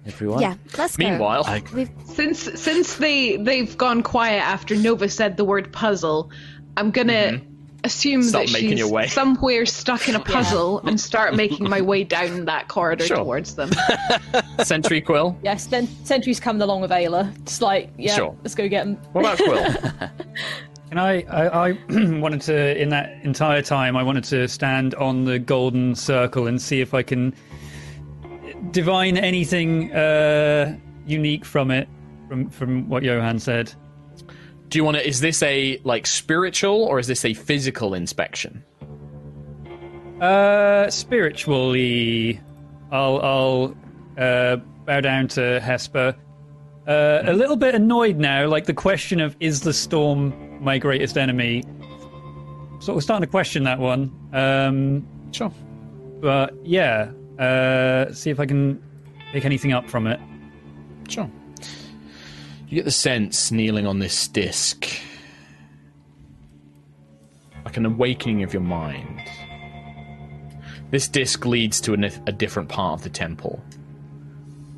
[0.06, 0.42] Everyone.
[0.42, 1.10] Yeah, let's go.
[1.10, 1.64] Meanwhile, I-
[2.06, 6.30] Since since they they've gone quiet after Nova said the word puzzle,
[6.78, 7.42] I'm gonna
[7.86, 8.30] assume Mm-hmm.
[8.30, 9.08] Start that she's your way.
[9.08, 13.18] somewhere stuck in a puzzle and start making my way down that corridor Sure.
[13.18, 13.72] towards them.
[14.64, 15.38] Sentry Quill.
[15.44, 17.34] yes, then Sentry's coming along with Ayla.
[17.46, 18.36] Just like, yeah, Sure.
[18.42, 18.96] let's go get him.
[19.12, 20.10] What about Quill?
[20.92, 21.70] And I, I?
[21.70, 21.72] I
[22.20, 26.62] wanted to, in that entire time, I wanted to stand on the golden circle and
[26.62, 27.34] see if I can
[28.72, 31.88] divine anything uh, unique from it,
[32.28, 33.74] from from what Johan said.
[34.70, 35.08] Do you want to?
[35.08, 38.64] Is this a like spiritual or is this a physical inspection?
[40.22, 42.40] Uh, spiritually,
[42.92, 43.76] I'll I'll
[44.18, 44.56] uh,
[44.86, 46.16] bow down to Hesper.
[46.88, 50.34] Uh, a little bit annoyed now, like the question of is the storm
[50.64, 51.64] my greatest enemy?
[52.80, 54.12] Sort of starting to question that one.
[54.34, 55.52] Um, Sure.
[56.22, 57.10] but yeah,
[57.40, 58.82] uh, see if I can
[59.32, 60.20] pick anything up from it.
[61.08, 61.30] Sure.
[62.68, 64.88] You get the sense kneeling on this disc,
[67.66, 69.22] like an awakening of your mind.
[70.90, 73.64] This disc leads to a, a different part of the temple.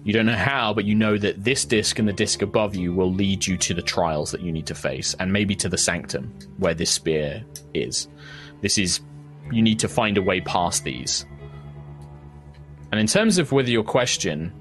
[0.04, 2.94] You don't know how, but you know that this disc and the disc above you
[2.94, 5.78] will lead you to the trials that you need to face, and maybe to the
[5.78, 7.44] sanctum where this spear
[7.74, 8.08] is.
[8.62, 9.00] This is.
[9.52, 11.26] You need to find a way past these.
[12.92, 14.54] And in terms of whether your question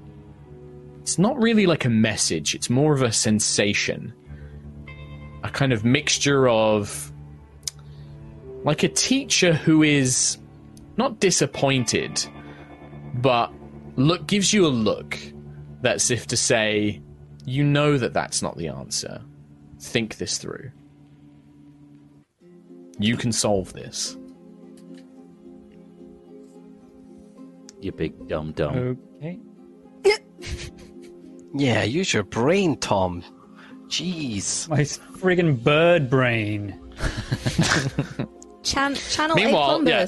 [1.05, 4.11] it's not really like a message, it's more of a sensation.
[5.43, 7.11] A kind of mixture of
[8.63, 10.39] like a teacher who is
[10.97, 12.25] not disappointed,
[13.13, 13.53] but
[13.97, 15.15] look gives you a look
[15.81, 16.99] that's if to say,
[17.45, 19.21] you know that that's not the answer.
[19.79, 20.71] Think this through.
[22.97, 24.17] You can solve this.
[27.85, 28.97] You big dumb dumb.
[29.23, 29.39] Okay.
[31.57, 33.23] Yeah, use your brain, Tom.
[33.87, 34.67] Jeez.
[34.67, 36.77] My friggin' bird brain.
[38.63, 40.05] chan- channel Meanwhile, Abe yeah.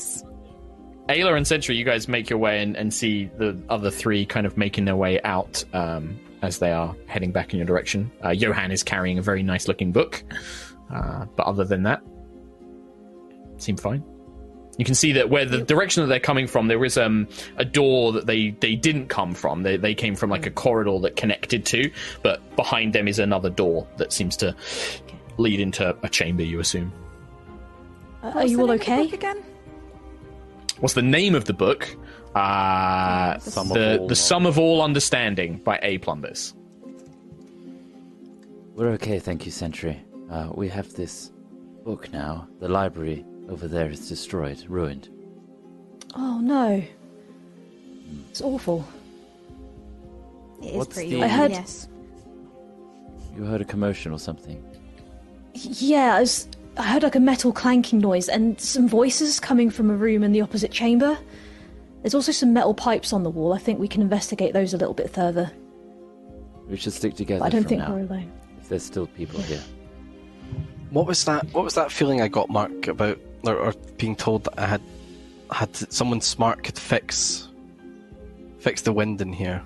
[1.07, 4.45] Ayla and Sentry, you guys make your way and, and see the other three kind
[4.45, 8.11] of making their way out um, as they are heading back in your direction.
[8.25, 10.21] Uh, Johan is carrying a very nice looking book,
[10.93, 12.01] uh, but other than that,
[13.57, 14.03] seem fine.
[14.77, 17.65] You can see that where the direction that they're coming from, there is um, a
[17.65, 19.63] door that they, they didn't come from.
[19.63, 23.49] They, they came from like a corridor that connected to, but behind them is another
[23.49, 24.55] door that seems to
[25.37, 26.93] lead into a chamber, you assume.
[28.21, 29.15] Uh, are you all name of the okay?
[29.15, 29.43] again?
[30.79, 31.95] What's the name of the book?
[32.35, 35.97] Uh, Sum the the Sum of All Understanding by A.
[35.97, 36.53] Plumbus.
[38.75, 39.99] We're okay, thank you, Sentry.
[40.29, 41.31] Uh, we have this
[41.83, 42.47] book now.
[42.59, 45.09] The library over there is destroyed, ruined.
[46.15, 46.83] Oh no.
[48.29, 48.87] It's awful.
[50.61, 51.11] It is What's pretty.
[51.11, 51.87] the- I heard- Yes.
[53.35, 54.63] You heard a commotion or something?
[55.53, 59.91] Yeah, I, was, I heard like a metal clanking noise and some voices coming from
[59.91, 61.17] a room in the opposite chamber.
[62.01, 63.53] There's also some metal pipes on the wall.
[63.53, 65.51] I think we can investigate those a little bit further.
[66.67, 67.93] We should stick together But I don't from think now.
[67.93, 68.31] we're alone.
[68.59, 69.61] If there's still people here.
[70.89, 71.45] What was that?
[71.53, 74.81] What was that feeling I got, Mark, about or, or being told that I had
[75.51, 77.47] had someone smart could fix
[78.59, 79.61] fix the wind in here?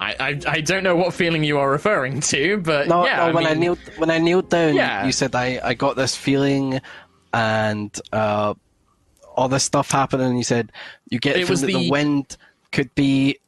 [0.00, 3.32] I, I I don't know what feeling you are referring to, but No, yeah, no.
[3.34, 5.04] when I mean, kneeled when I kneeled down, Yeah.
[5.04, 6.80] you said I, I got this feeling,
[7.32, 8.54] and uh,
[9.34, 10.70] all this stuff happened, and you said
[11.08, 11.74] you get It was that the...
[11.74, 12.36] the- wind
[12.70, 13.38] could be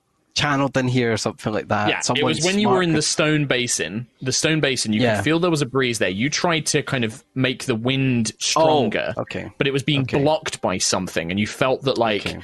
[0.40, 1.88] channeled in here or something like that.
[1.88, 4.06] Yeah, it was when you were in the stone basin.
[4.22, 5.16] The stone basin, you Yeah.
[5.16, 6.08] could feel there was a breeze there.
[6.08, 9.50] You tried to kind of make the wind stronger, Oh, okay.
[9.58, 10.22] but it was being Okay.
[10.22, 12.38] blocked by something, and you felt that like Okay.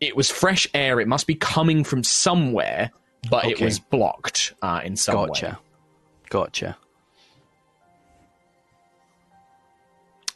[0.00, 1.00] it was fresh air.
[1.00, 2.90] It must be coming from somewhere,
[3.30, 5.46] but it was blocked uh, in some Gotcha.
[5.46, 5.52] way.
[6.30, 6.76] Gotcha.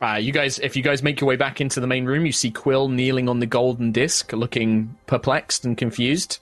[0.01, 2.33] Uh, you guys, if you guys make your way back into the main room, you
[2.33, 6.39] see Quill kneeling on the golden disc, looking perplexed and confused.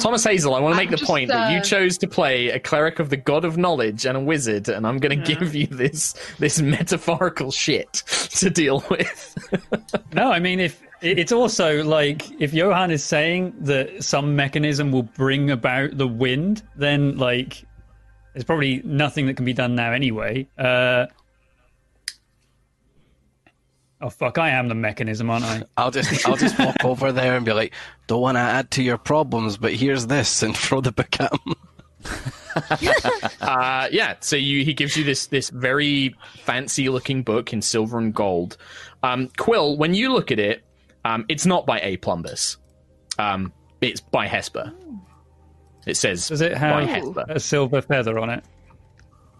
[0.00, 2.48] Thomas Hazel, I want to make the just, point that you uh, chose to play
[2.48, 5.54] a cleric of the god of knowledge and a wizard, and I'm going to give
[5.54, 7.92] you this this metaphorical shit
[8.30, 9.32] to deal with.
[10.12, 15.02] No, I mean if it's also like if Johan is saying that some mechanism will
[15.02, 17.65] bring about the wind, then like
[18.36, 20.46] there's probably nothing that can be done now anyway.
[20.58, 21.06] Uh,
[24.02, 25.62] oh fuck, I am the mechanism, aren't I?
[25.78, 27.72] I'll just I'll just walk over there and be like,
[28.06, 31.32] "Don't want to add to your problems, but here's this," and throw the book at
[31.32, 31.54] him.
[33.40, 37.96] Uh, yeah, so you, he gives you this this very fancy looking book in silver
[37.96, 38.58] and gold.
[39.02, 40.62] Um, Quill, when you look at it,
[41.06, 41.96] um, it's not by A.
[41.96, 42.58] Plumbus.
[43.18, 44.74] Um, it's by Hesper.
[45.86, 48.44] It says Does it by have a silver feather on it?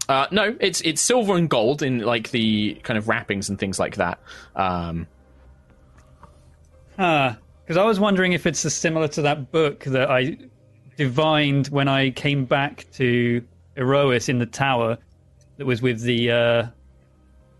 [0.09, 3.77] Uh, no, it's it's silver and gold in like the kind of wrappings and things
[3.77, 4.19] like that.
[4.55, 5.05] Um,
[6.99, 10.37] Ah, because I was wondering if it's similar to that book that I
[10.95, 13.43] divined when I came back to
[13.77, 14.97] Aerois in the tower
[15.57, 16.67] that was with the uh,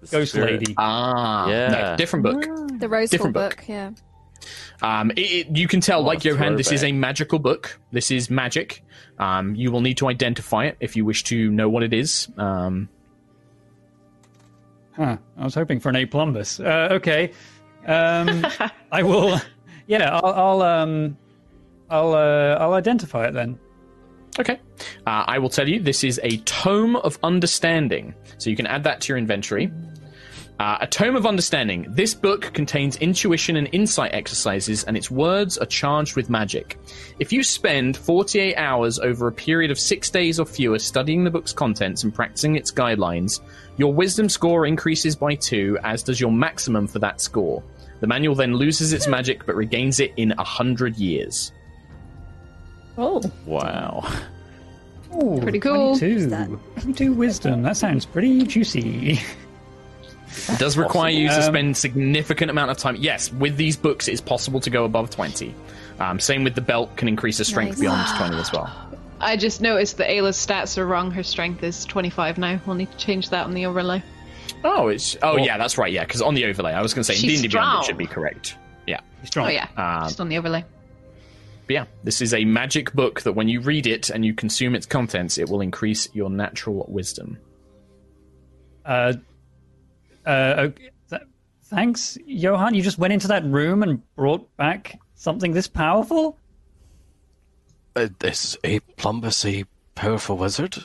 [0.09, 0.53] ghost Spirit.
[0.61, 0.73] lady.
[0.77, 1.67] ah, Yeah.
[1.67, 2.41] no, different book.
[2.79, 3.57] The Roseful Different book.
[3.57, 3.65] book.
[3.67, 3.91] yeah.
[4.82, 7.80] Um, it, it- you can tell, like Johan, this is a magical book.
[7.91, 8.84] This is magic.
[9.19, 12.28] Um, you will need to identify it if you wish to know what it is.
[12.38, 12.89] Um,
[14.95, 16.59] Huh, I was hoping for an A plumbus.
[16.63, 17.32] Uh, okay,
[17.86, 18.45] um,
[18.91, 19.39] I will.
[19.86, 20.34] Yeah, I'll.
[20.34, 21.17] I'll um,
[21.89, 22.13] I'll.
[22.15, 23.59] Uh, I'll identify it then.
[24.39, 24.59] okay.
[25.05, 28.15] Uh, I will tell you, this is a tome of understanding.
[28.39, 29.71] So you can add that to your inventory.
[30.59, 31.85] Uh, a tome of understanding.
[31.87, 36.79] This book contains intuition and insight exercises, and its words are charged with magic.
[37.19, 41.29] If you spend 48 hours over a period of six days or fewer studying the
[41.29, 43.39] book's contents and practicing its guidelines,
[43.77, 47.63] your wisdom score increases by two, as does your maximum for that score.
[47.99, 51.51] The manual then loses its magic but regains it in a hundred years.
[52.97, 54.11] Oh, Wow.
[55.15, 55.97] Ooh, Pretty cool.
[55.97, 56.59] 22.
[56.79, 57.61] 22 wisdom.
[57.61, 59.19] That sounds pretty juicy.
[60.49, 62.95] It does require you to Um, spend significant amount of time.
[62.97, 65.53] Yes, with these books, it's possible to go above 20.
[65.99, 67.80] Um, same with the belt, can increase the strength Nice.
[67.82, 68.69] beyond 20 as well.
[69.19, 71.09] I just noticed that Ayla's stats are wrong.
[71.11, 72.59] Her strength is 25 now.
[72.65, 74.03] We'll need to change that on the overlay.
[74.63, 75.91] Oh, it's oh yeah, that's right.
[75.91, 77.86] Yeah, because on the overlay, I was going to say in She's D&D Beyond, it
[77.88, 78.55] should be correct.
[78.86, 79.47] Yeah, It's Strong.
[79.47, 80.63] Oh yeah, Um, just on the overlay.
[81.65, 84.75] but yeah, this is a magic book that when you read it and you consume
[84.75, 87.38] its contents, it will increase your natural wisdom.
[88.86, 89.13] Uh,
[90.28, 90.89] uh, okay.
[91.09, 91.21] Th-
[91.63, 92.73] thanks, Johan.
[92.73, 96.38] You just went into that room and brought back something this powerful?
[97.95, 99.65] Uh, is a Plumbus a
[99.95, 100.78] powerful wizard?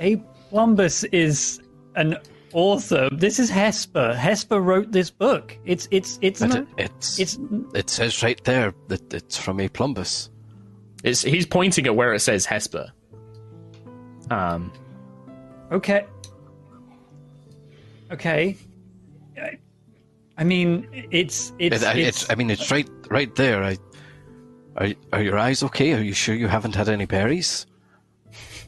[0.00, 0.16] A
[0.50, 1.60] Plumbus is
[1.94, 2.16] an
[2.52, 3.08] author.
[3.12, 4.14] This is Hesper.
[4.14, 5.56] Hesper wrote this book.
[5.64, 7.38] It's it's it's But not, it, it's it's
[7.74, 10.30] it says right there that it's from a Plumbus.
[11.04, 12.90] It's he's pointing at where it says Hesper.
[14.30, 14.72] Um,
[15.70, 16.06] okay.
[18.12, 18.56] Okay.
[19.40, 19.58] I-
[20.38, 23.62] I mean, it's it's, It- it's, it's, I mean, it's right right there.
[23.62, 23.76] I,
[24.76, 25.92] are are your eyes okay?
[25.94, 27.66] Are you sure you haven't had any berries?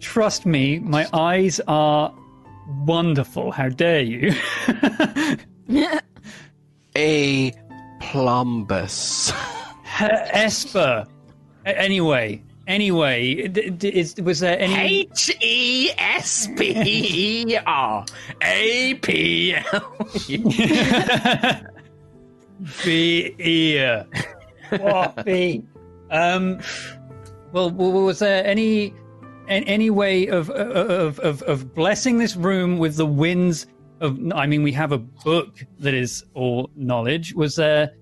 [0.00, 2.12] trust me, my eyes are
[2.84, 3.50] wonderful.
[3.52, 4.32] How dare you?
[6.96, 7.52] A
[8.02, 9.32] Plumbus.
[10.00, 11.06] Esper.
[11.66, 15.00] A- Anyway, anyway, d- d- is, was there any?
[15.12, 16.74] H E S P
[17.50, 18.04] E R
[18.42, 19.96] A P L.
[22.76, 23.34] Be
[26.10, 26.60] Um.
[27.52, 28.94] Well, w- w- was there any
[29.48, 33.66] an- any way of of, of of blessing this room with the winds
[34.00, 34.18] of?
[34.34, 37.34] I mean, we have a book that is all knowledge.
[37.34, 37.94] Was there?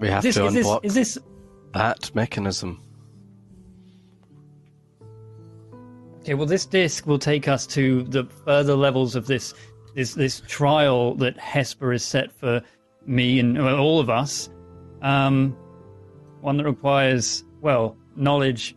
[0.00, 1.18] We have this, to is this unblock is this
[1.74, 2.80] that mechanism.
[6.20, 9.52] Okay, well, this disc will take us to the further levels of this
[9.94, 12.62] this this trial that Hesper has set for
[13.04, 14.48] me and well, all of us.
[15.02, 15.56] Um,
[16.40, 18.74] one that requires well knowledge,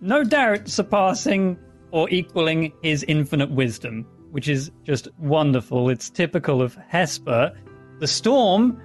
[0.00, 1.58] no doubt surpassing
[1.90, 5.88] or equaling his infinite wisdom, which is just wonderful.
[5.88, 7.52] It's typical of Hesper.
[7.98, 8.80] The storm,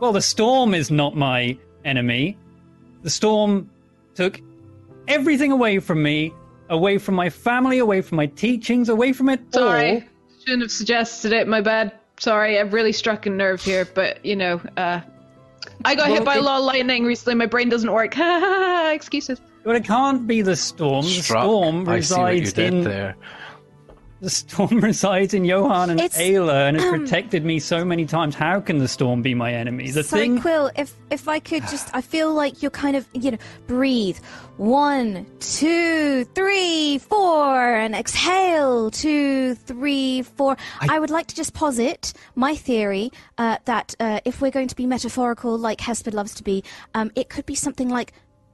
[0.00, 2.36] well, the storm is not my enemy.
[3.02, 3.70] The storm
[4.14, 4.40] took
[5.08, 6.32] everything away from me,
[6.70, 10.02] away from my family, away from my teachings, away from it Sorry, all.
[10.44, 11.46] shouldn't have suggested it.
[11.48, 11.92] My bad.
[12.18, 13.86] Sorry, I've really struck a nerve here.
[13.92, 15.00] But you know, uh,
[15.84, 17.34] I got Well, hit by it- a lot of lightning recently.
[17.34, 18.14] My brain doesn't work.
[18.18, 19.40] Excuses.
[19.64, 21.04] But it can't be the storm.
[21.06, 21.42] The Struck.
[21.42, 23.16] storm I see what you resides did in there.
[24.20, 28.34] The storm resides in Johan and It's- Ayla and has protected me so many times.
[28.34, 29.90] How can the storm be my enemy?
[29.90, 33.32] The thing Quill, if if I could just, I feel like you're kind of, you
[33.32, 34.18] know, breathe.
[34.56, 38.90] One, two, three, four, and exhale.
[38.92, 40.56] Two, three, four.
[40.80, 44.76] I, would like to just posit my theory uh, that uh, if we're going to
[44.76, 46.62] be metaphorical, like Hesper loves to be,
[46.94, 48.12] um, it could be something like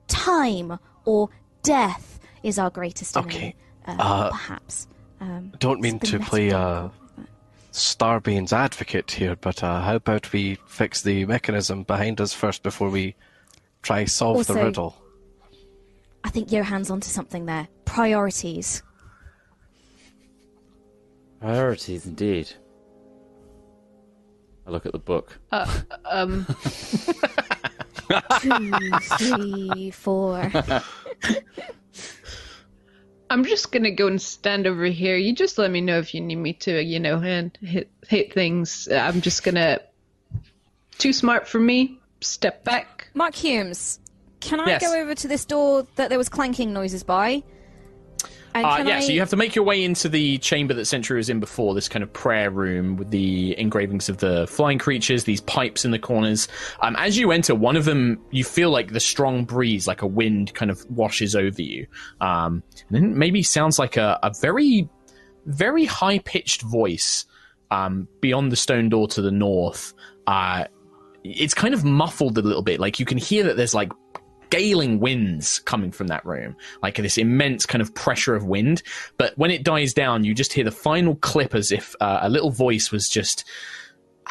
[0.08, 1.28] time or
[1.62, 3.34] death is our greatest enemy.
[3.34, 3.54] Okay.
[3.86, 4.88] Uh, Uh, perhaps.
[5.20, 6.94] Um, Don't mean to been play uh, metaphorical.
[7.72, 12.90] Starbane's advocate here, but uh, how about we fix the mechanism behind us first before
[12.90, 13.14] we
[13.82, 14.96] try solve the riddle?
[16.24, 17.68] I think Johan's onto something there.
[17.84, 18.82] Priorities.
[21.40, 22.50] Priorities indeed.
[24.66, 25.38] I look at the book.
[26.04, 26.46] Um,
[28.40, 28.72] Two,
[29.18, 30.50] three, four.
[33.30, 35.16] I'm just gonna go and stand over here.
[35.16, 38.32] You just let me know if you need me to, you know, and hit hit
[38.32, 38.88] things.
[38.90, 39.78] I'm just gonna.
[40.98, 41.98] Too smart for me.
[42.20, 43.08] Step back.
[43.14, 44.00] Mark Hulmes,
[44.40, 44.82] can I Yes.
[44.82, 47.42] go over to this door that there was clanking noises by?
[48.54, 49.00] Uh, yeah, I...
[49.00, 51.74] so you have to make your way into the chamber that Sentry was in before,
[51.74, 55.90] this kind of prayer room with the engravings of the flying creatures, these pipes in
[55.90, 56.48] the corners.
[56.80, 60.06] Um, as you enter, one of them, you feel like the strong breeze, like a
[60.06, 61.86] wind, kind of washes over you.
[62.20, 64.88] Um, and then maybe sounds like a, a very,
[65.46, 67.26] very high pitched voice
[67.70, 69.94] um, beyond the stone door to the north.
[70.26, 70.64] Uh,
[71.22, 72.80] it's kind of muffled a little bit.
[72.80, 73.92] Like you can hear that there's like
[74.50, 78.82] galing winds coming from that room, like this immense kind of pressure of wind.
[79.16, 82.28] But when it dies down, you just hear the final clip as if uh, a
[82.28, 83.44] little voice was just,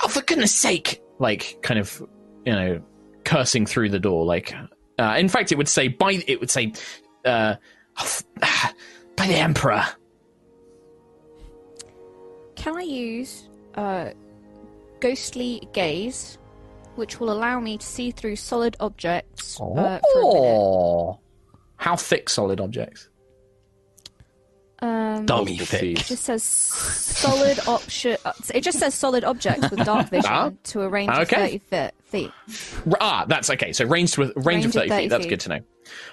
[0.04, 2.02] "Oh, for goodness sake!" Like kind of,
[2.46, 2.82] you know,
[3.24, 4.26] cursing through the door.
[4.26, 4.54] Like,
[4.98, 6.74] uh, in fact, it would say by it would say,
[7.26, 7.56] uh,
[8.40, 9.86] "By the Emperor."
[12.56, 14.10] Can I use uh,
[15.00, 16.38] ghostly gaze,
[17.00, 20.02] which will allow me to see through solid objects uh, for a minute?
[20.06, 21.20] Oh,
[21.78, 23.10] how thick solid objects?
[24.82, 26.00] Um, Dummy thick.
[26.00, 28.16] it just says solid option.
[28.24, 30.52] uh, It just says solid objects with dark vision Ah.
[30.66, 31.56] to a range Okay.
[31.58, 32.32] of thirty feet.
[32.86, 32.96] feet.
[33.02, 33.74] Ah, that's okay.
[33.74, 35.10] So range to a range, Range of of thirty, 30 feet.
[35.10, 35.60] That's good to know.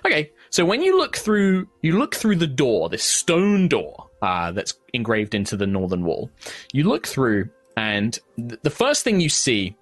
[0.04, 4.50] Okay, so when you look through, you look through the door, this stone door uh,
[4.50, 6.28] that's engraved into the northern wall.
[6.72, 9.76] You look through, and th- the first thing you see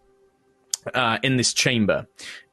[0.93, 2.07] uh, in this chamber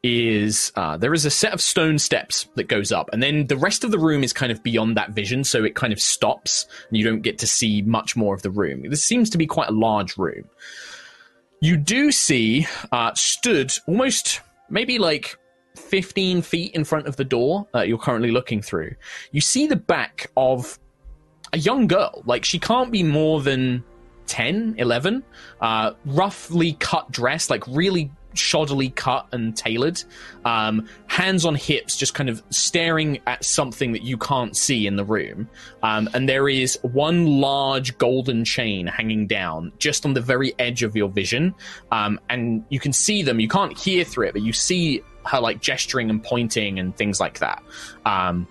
[0.04, 3.58] is uh, there is a set of stone steps that goes up, and then the
[3.58, 6.66] rest of the room is kind of beyond that vision, so it kind of stops,
[6.90, 8.84] and you don't get to see much more of the room.
[8.90, 10.46] This seems to be quite a large room.
[11.62, 15.38] You do see uh, stood almost maybe like
[15.76, 18.96] 15 feet in front of the door that you're currently looking through.
[19.32, 20.80] You see the back of
[21.54, 22.24] a young girl.
[22.26, 23.84] Like, she can't be more than
[24.28, 25.24] 10, 11.
[25.60, 30.04] Uh, roughly cut dress, like really shoddily cut and tailored.
[30.46, 34.96] Um, hands on hips, just kind of staring at something that you can't see in
[34.96, 35.50] the room.
[35.84, 40.84] Um, and there is one large golden chain hanging down just on the very edge
[40.84, 41.54] of your vision.
[41.92, 43.40] Um, and you can see them.
[43.40, 47.20] You can't hear through it, but you see her like gesturing and pointing and things
[47.20, 47.62] like that.
[48.06, 48.48] Um,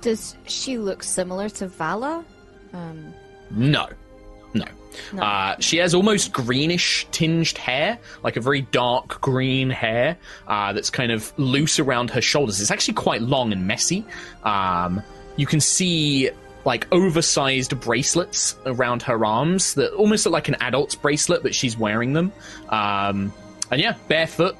[0.00, 2.24] Does she look similar to Vala?
[2.72, 3.14] Um,
[3.50, 3.88] No,
[4.54, 4.66] no.
[5.12, 5.22] No.
[5.22, 10.16] Uh, she has almost greenish tinged hair, like a very dark green hair
[10.46, 12.60] uh, that's kind of loose around her shoulders.
[12.60, 14.04] It's actually quite long and messy.
[14.44, 15.02] Um,
[15.36, 16.30] you can see
[16.64, 21.78] like oversized bracelets around her arms that almost look like an adult's bracelet, but she's
[21.78, 22.32] wearing them.
[22.68, 23.32] Um,
[23.70, 24.56] and yeah, barefoot,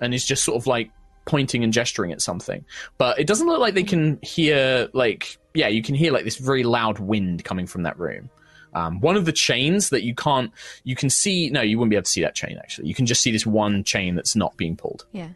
[0.00, 0.90] and is just sort of like
[1.24, 2.64] pointing and gesturing at something.
[2.98, 6.36] But it doesn't look like they can hear like yeah, you can hear like this
[6.36, 8.30] very loud wind coming from that room.
[8.74, 10.50] Um, one of the chains that you can't,
[10.84, 11.50] you can see.
[11.50, 12.56] No, you wouldn't be able to see that chain.
[12.58, 15.06] Actually, you can just see this one chain that's not being pulled.
[15.12, 15.28] yeah.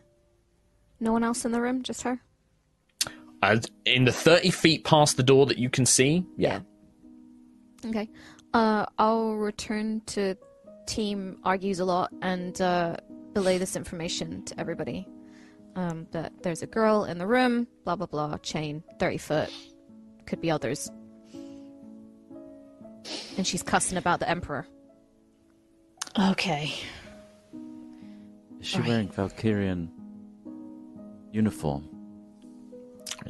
[0.99, 2.19] No one else in the room, just her.
[3.43, 6.61] Uh, in the thirty feet past the door that you can see, yeah.
[7.85, 8.09] Okay.
[8.55, 10.37] Uh, I'll return to
[10.87, 12.97] team argues a lot and uh,
[13.35, 15.07] relay this information to everybody.
[15.75, 19.51] Um, that there's a girl in the room, blah blah blah, chain, thirty foot,
[20.25, 20.91] could be others,
[23.37, 24.67] and she's cussing about the emperor.
[26.19, 26.73] Okay.
[28.61, 29.89] Is she wearing Valkyrian
[31.33, 31.89] uniform?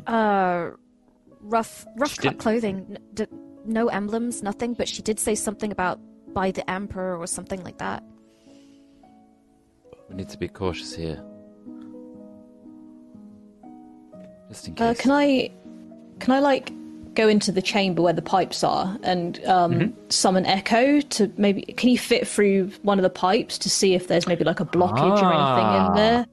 [0.07, 0.71] Uh,
[1.41, 3.27] rough, rough cut clothing, n- d-
[3.65, 4.75] no emblems, nothing.
[4.75, 5.99] But she did say something about
[6.33, 8.05] by the emperor or something like that.
[10.09, 11.23] We need to be cautious here.
[14.49, 15.01] Just in Uh, case.
[15.01, 15.51] can I,
[16.21, 16.73] can I like
[17.17, 20.01] go into the chamber where the pipes are and um, Mm-hmm.
[20.11, 21.63] summon Echo to maybe?
[21.63, 24.65] Can you fit through one of the pipes to see if there's maybe like a
[24.65, 25.89] blockage or anything Ah.
[25.89, 26.27] in there?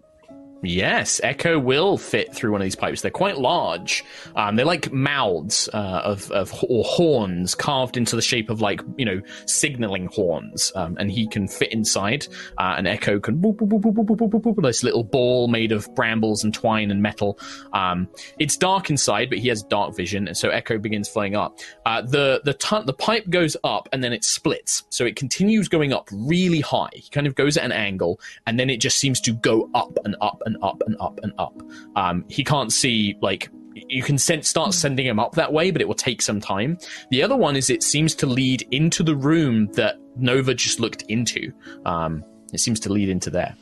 [0.64, 3.02] Yes, Echo will fit through one of these pipes.
[3.02, 4.04] They're quite large.
[4.36, 8.82] Um, they're like mouths uh, of, of or horns carved into the shape of like
[8.98, 12.28] you know signaling horns, um, and he can fit inside.
[12.58, 16.92] Uh, and Echo can boop, boop, boop, this little ball made of brambles and twine
[16.92, 17.38] and metal.
[17.74, 18.08] Um,
[18.40, 21.60] it's dark inside, but he has dark vision, and so Echo begins flying up.
[21.86, 25.68] Uh, the the ton- the pipe goes up and then it splits, so it continues
[25.68, 26.90] going up really high.
[26.94, 29.98] He kind of goes at an angle, and then it just seems to go up
[30.06, 31.62] and up and up and up and up.
[31.96, 35.82] Um, he can't see like you can send, start sending him up that way, but
[35.82, 36.78] it will take some time.
[37.10, 41.04] The other one is it seems to lead into the room that Nova just looked
[41.04, 41.52] into.
[41.86, 43.56] Um, it seems to lead into there.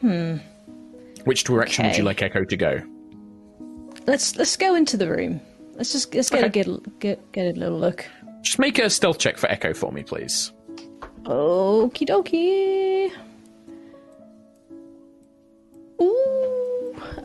[0.00, 0.36] Hmm.
[1.24, 2.82] Which direction would you like Echo to go?
[4.06, 5.40] Let's let's go into the room.
[5.74, 8.06] Let's just let's get a good get get a little look.
[8.42, 10.52] Just make a stealth check for Echo for me, please.
[11.24, 13.10] Okie dokie.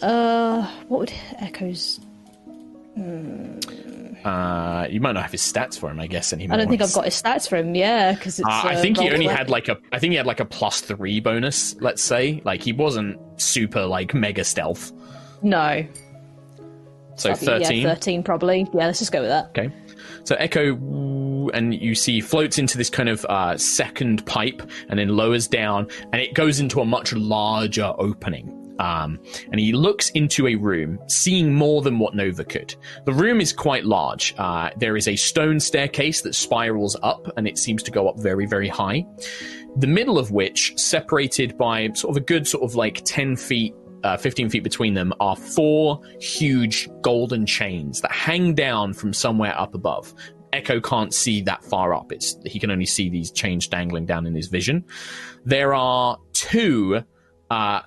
[0.01, 1.99] Uh, what would Echoes?
[4.23, 6.31] Uh, you might not have his stats for him, I guess.
[6.31, 7.73] And he I don't think I've got his stats for him.
[7.73, 8.47] Yeah, because it's.
[8.47, 9.77] Uh, I uh, think he only had like a.
[9.91, 11.75] I think he had like a plus three bonus.
[11.81, 14.91] Let's say, like he wasn't super like mega stealth.
[15.41, 15.85] No.
[17.15, 17.81] So thirteen.
[17.81, 18.67] Yeah, thirteen probably.
[18.73, 19.49] Yeah, let's just go with that.
[19.49, 19.73] Okay.
[20.23, 20.75] So Echo,
[21.49, 25.87] and you see floats into this kind of uh, second pipe, and then lowers down,
[26.11, 28.60] and it goes into a much larger opening.
[28.81, 29.19] Um,
[29.51, 32.75] and he looks into a room, seeing more than what Nova could.
[33.05, 34.33] The room is quite large.
[34.39, 38.17] Uh, there is a stone staircase that spirals up, and it seems to go up
[38.17, 39.05] very, very high.
[39.77, 43.75] The middle of which, separated by sort of a good sort of like ten feet
[44.03, 49.55] uh, 15 feet between them are four huge golden chains that hang down from somewhere
[49.59, 50.11] up above.
[50.53, 52.11] Echo can't see that far up.
[52.11, 54.83] It's he can only see these chains dangling down in his vision.
[55.45, 57.03] There are two
[57.51, 57.81] uh,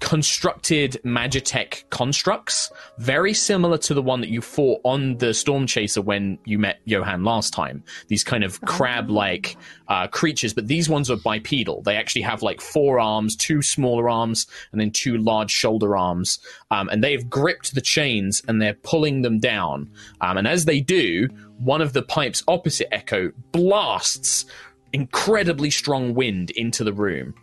[0.00, 6.02] constructed Magitech constructs, very similar to the one that you fought on the Storm Chaser
[6.02, 7.82] when you met Johan last time.
[8.08, 9.56] These kind of crab like
[9.88, 11.82] uh, creatures, but these ones are bipedal.
[11.82, 16.38] They actually have like four arms, two smaller arms, and then two large shoulder arms.
[16.70, 19.90] Um, and they have gripped the chains and they're pulling them down.
[20.20, 21.28] Um, and as they do,
[21.58, 24.44] one of the pipes opposite Echo blasts
[24.92, 27.34] incredibly strong wind into the room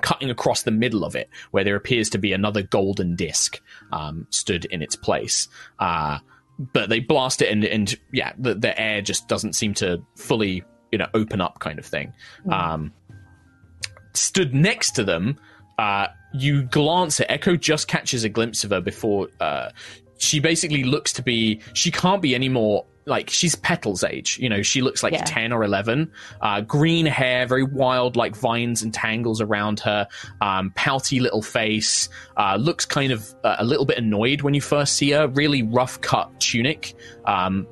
[0.00, 3.60] cutting across the middle of it, where there appears to be another golden disc
[3.92, 5.48] um, stood in its place.
[5.78, 6.18] Uh,
[6.58, 10.64] but they blast it, and, and yeah, the, the air just doesn't seem to fully,
[10.90, 12.12] you know, open up, kind of thing.
[12.50, 12.92] Um,
[14.14, 15.38] stood next to them,
[15.78, 19.70] uh, you glance at Echo, just catches a glimpse of her before uh,
[20.18, 21.60] she basically looks to be.
[21.74, 24.36] She can't be any more like she's Petal's age.
[24.40, 25.22] You know, she looks like Yeah.
[25.24, 26.10] 10 or 11.
[26.40, 30.08] Uh, green hair, very wild, like vines and tangles around her.
[30.40, 32.08] Um, pouty little face.
[32.36, 35.28] Uh, looks kind of uh, a little bit annoyed when you first see her.
[35.28, 36.94] Really rough cut tunic.
[37.26, 37.68] Um,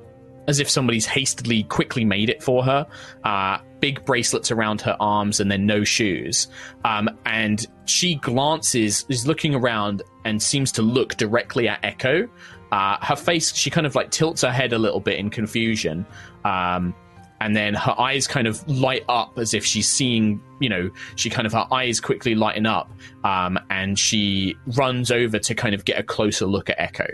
[0.47, 2.87] as if somebody's hastily, quickly made it for her.
[3.25, 6.47] Uh, big bracelets around her arms and then no shoes.
[6.85, 12.29] Um, and she glances, is looking around and seems to look directly at Echo.
[12.73, 16.05] Uh, her face, she kind of like tilts her head a little bit in confusion.
[16.45, 16.95] Um,
[17.41, 21.29] and then her eyes kind of light up as if she's seeing, you know, she
[21.29, 22.91] kind of, her eyes quickly lighten up.
[23.23, 27.07] Um, and she runs over to kind of get a closer look at Echo.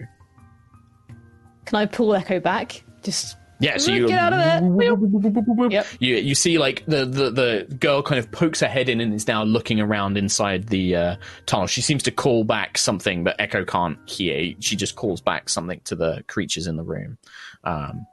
[1.65, 2.85] Can I pull Echo back?
[3.03, 4.61] Just Yeah, so you get out of there.
[5.71, 5.87] Yep.
[5.99, 9.13] You you see like the, the the girl kind of pokes her head in and
[9.13, 11.17] is now looking around inside the uh,
[11.47, 11.67] tunnel.
[11.67, 14.55] She seems to call back something, but Echo can't hear.
[14.61, 17.19] She just calls back something to the creatures in the room.
[17.65, 18.07] Um,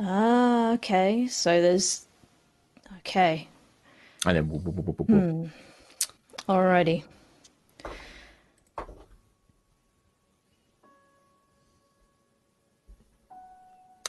[0.00, 1.26] Ah, okay.
[1.26, 2.06] So there's.
[2.98, 3.48] Okay.
[4.26, 5.50] and then whoop, whoop, whoop, whoop.
[6.48, 7.04] Alrighty.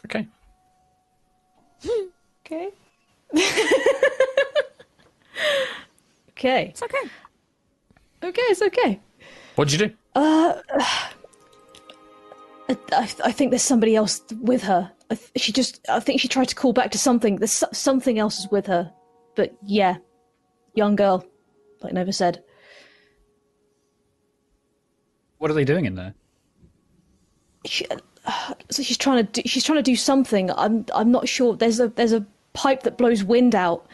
[0.05, 0.27] okay.
[2.45, 2.69] Okay.
[6.31, 6.67] okay.
[6.69, 6.97] It's okay.
[8.23, 8.99] Okay, it's okay.
[9.55, 9.93] What'd you do?
[10.15, 10.61] I,
[12.91, 14.91] I, I think there's somebody else with her.
[15.09, 15.79] I th- she just.
[15.89, 17.37] I think she tried to call back to something.
[17.37, 18.91] There's so- something else is with her.
[19.35, 19.97] But yeah,
[20.75, 21.25] young girl,
[21.81, 22.43] like Nova said.
[25.37, 26.13] What are they doing in there?
[27.65, 27.97] She, uh,
[28.69, 29.41] so she's trying to.
[29.41, 30.51] Do, she's trying to do something.
[30.51, 30.85] I'm.
[30.93, 31.55] I'm not sure.
[31.55, 31.89] There's a.
[31.89, 33.87] There's a pipe that blows wind out.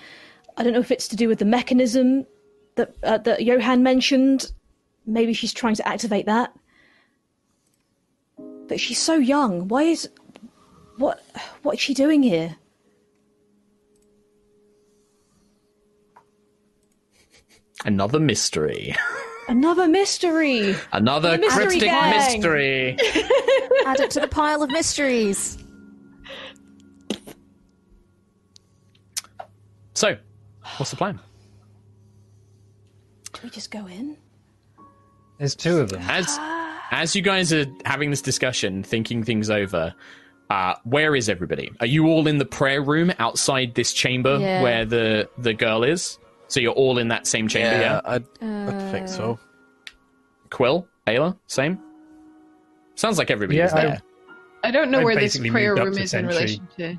[0.58, 2.26] I don't know if it's to do with the mechanism
[2.76, 4.52] that uh, that Johan mentioned.
[5.06, 6.54] Maybe she's trying to activate that.
[8.68, 9.68] But she's so young.
[9.68, 10.10] Why is
[10.98, 11.24] what
[11.62, 12.56] what is she doing here?
[17.84, 18.96] Another mystery.
[19.48, 20.76] Another mystery.
[20.92, 22.16] Another mystery cryptic gang.
[22.16, 22.98] mystery.
[23.86, 25.58] Add it to the pile of mysteries.
[29.94, 30.18] So,
[30.78, 31.20] what's the plan?
[33.34, 34.18] Do we just go in?
[35.38, 36.02] There's two of them.
[36.08, 36.38] As
[36.92, 39.94] as you guys are having this discussion, thinking things over,
[40.50, 41.72] uh, where is everybody?
[41.80, 44.62] Are you all in the prayer room outside this chamber Yeah.
[44.62, 46.18] where the the girl is?
[46.48, 48.02] So you're all in that same chamber, yeah?
[48.06, 48.28] I'd, I'd
[48.98, 49.40] think so.
[50.50, 51.80] Quill, Ayla, same.
[52.96, 54.02] Sounds like everybody's Yeah, I- there.
[54.64, 56.98] I don't know I where this prayer room is in relation to.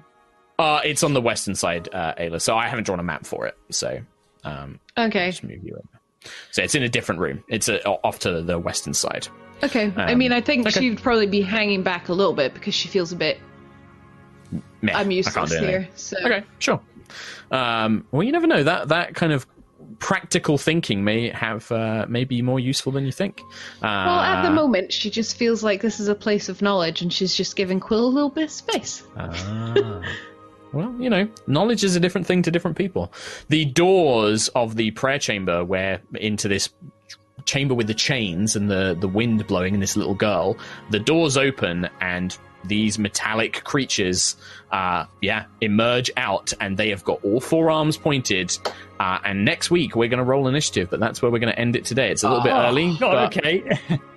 [0.59, 2.41] Uh, it's on the western side, uh, Ayla.
[2.41, 3.57] So I haven't drawn a map for it.
[3.71, 3.99] So
[4.45, 5.31] um, Okay.
[5.31, 6.01] just move you over.
[6.53, 7.43] So it's in a different room.
[7.49, 9.27] It's uh, off to the western side.
[9.65, 9.93] Okay.
[9.97, 10.79] I Um, mean, I think okay.
[10.81, 13.39] she'd probably be hanging back a little bit because she feels a bit.
[14.83, 15.81] Meh, I'm I useless can't do anything.
[15.83, 15.89] here.
[15.97, 16.17] So.
[16.25, 16.81] Okay, sure.
[17.51, 18.63] Um, well, you never know.
[18.63, 19.47] That that kind of
[19.99, 23.41] practical thinking may have uh, may be more useful than you think.
[23.83, 27.03] Uh, Well, at the moment, she just feels like this is a place of knowledge,
[27.03, 29.03] and she's just giving Quill a little bit of space.
[29.17, 30.03] Ah.
[30.73, 33.13] well, you know, knowledge is a different thing to different people.
[33.49, 36.69] The doors of the prayer chamber, where into this
[37.45, 40.57] chamber with the chains and the the wind blowing and this little girl,
[40.91, 42.37] the doors open and
[42.69, 44.37] these metallic creatures,
[44.73, 48.57] uh, yeah, emerge out, and they have got all four arms pointed.
[49.01, 51.59] Uh, and next week we're going to roll initiative, but that's where we're going to
[51.59, 52.11] end it today.
[52.11, 52.97] It's a little bit early.
[52.99, 53.79] God, but- okay.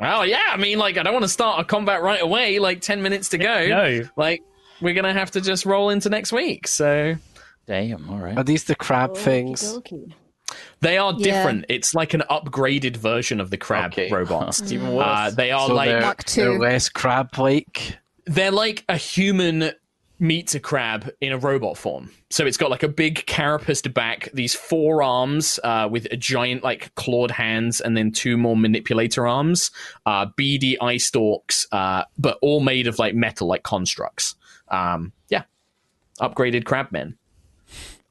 [0.00, 2.80] Well, yeah, I mean, like, I don't want to start a combat right away, like
[2.80, 3.68] 10 minutes to go.
[3.68, 4.00] No.
[4.16, 4.42] Like,
[4.80, 6.66] we're going to have to just roll into next week.
[6.66, 7.14] So
[7.68, 8.36] Damn, all right.
[8.36, 9.62] Are these the crab things?
[9.76, 10.12] Okey-dokey.
[10.80, 11.24] They are Yeah.
[11.24, 11.66] different.
[11.68, 14.08] It's like an upgraded version of the crab Okay.
[14.12, 14.60] robots.
[14.60, 14.72] It's.
[14.72, 17.98] Uh, they are So like, they're, they're less crab-like.
[18.26, 19.72] they're like a human
[20.18, 22.08] meets a crab in a robot form.
[22.30, 26.62] So it's got like a big carapaced back, these four arms uh, with a giant
[26.62, 29.72] like clawed hands, and then two more manipulator arms,
[30.06, 34.36] uh, beady eye stalks, uh, but all made of like metal, like constructs.
[34.68, 35.42] Um, yeah,
[36.20, 37.16] upgraded crabmen.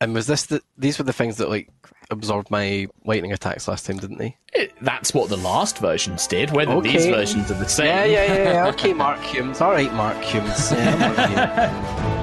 [0.02, 0.62] And was this the?
[0.78, 1.70] These were the things that like
[2.12, 4.38] absorbed my lightning attacks last time, didn't they?
[4.54, 6.52] It, eh, that's what the last versions did.
[6.52, 7.88] Whether these versions are the same.
[7.88, 8.44] Yeah, yeah, yeah.
[8.44, 8.68] yeah.
[8.72, 9.62] Okay, Mark Hulmes.
[9.62, 10.72] All right, Mark Hulmes.
[10.72, 12.21] Yeah, with you.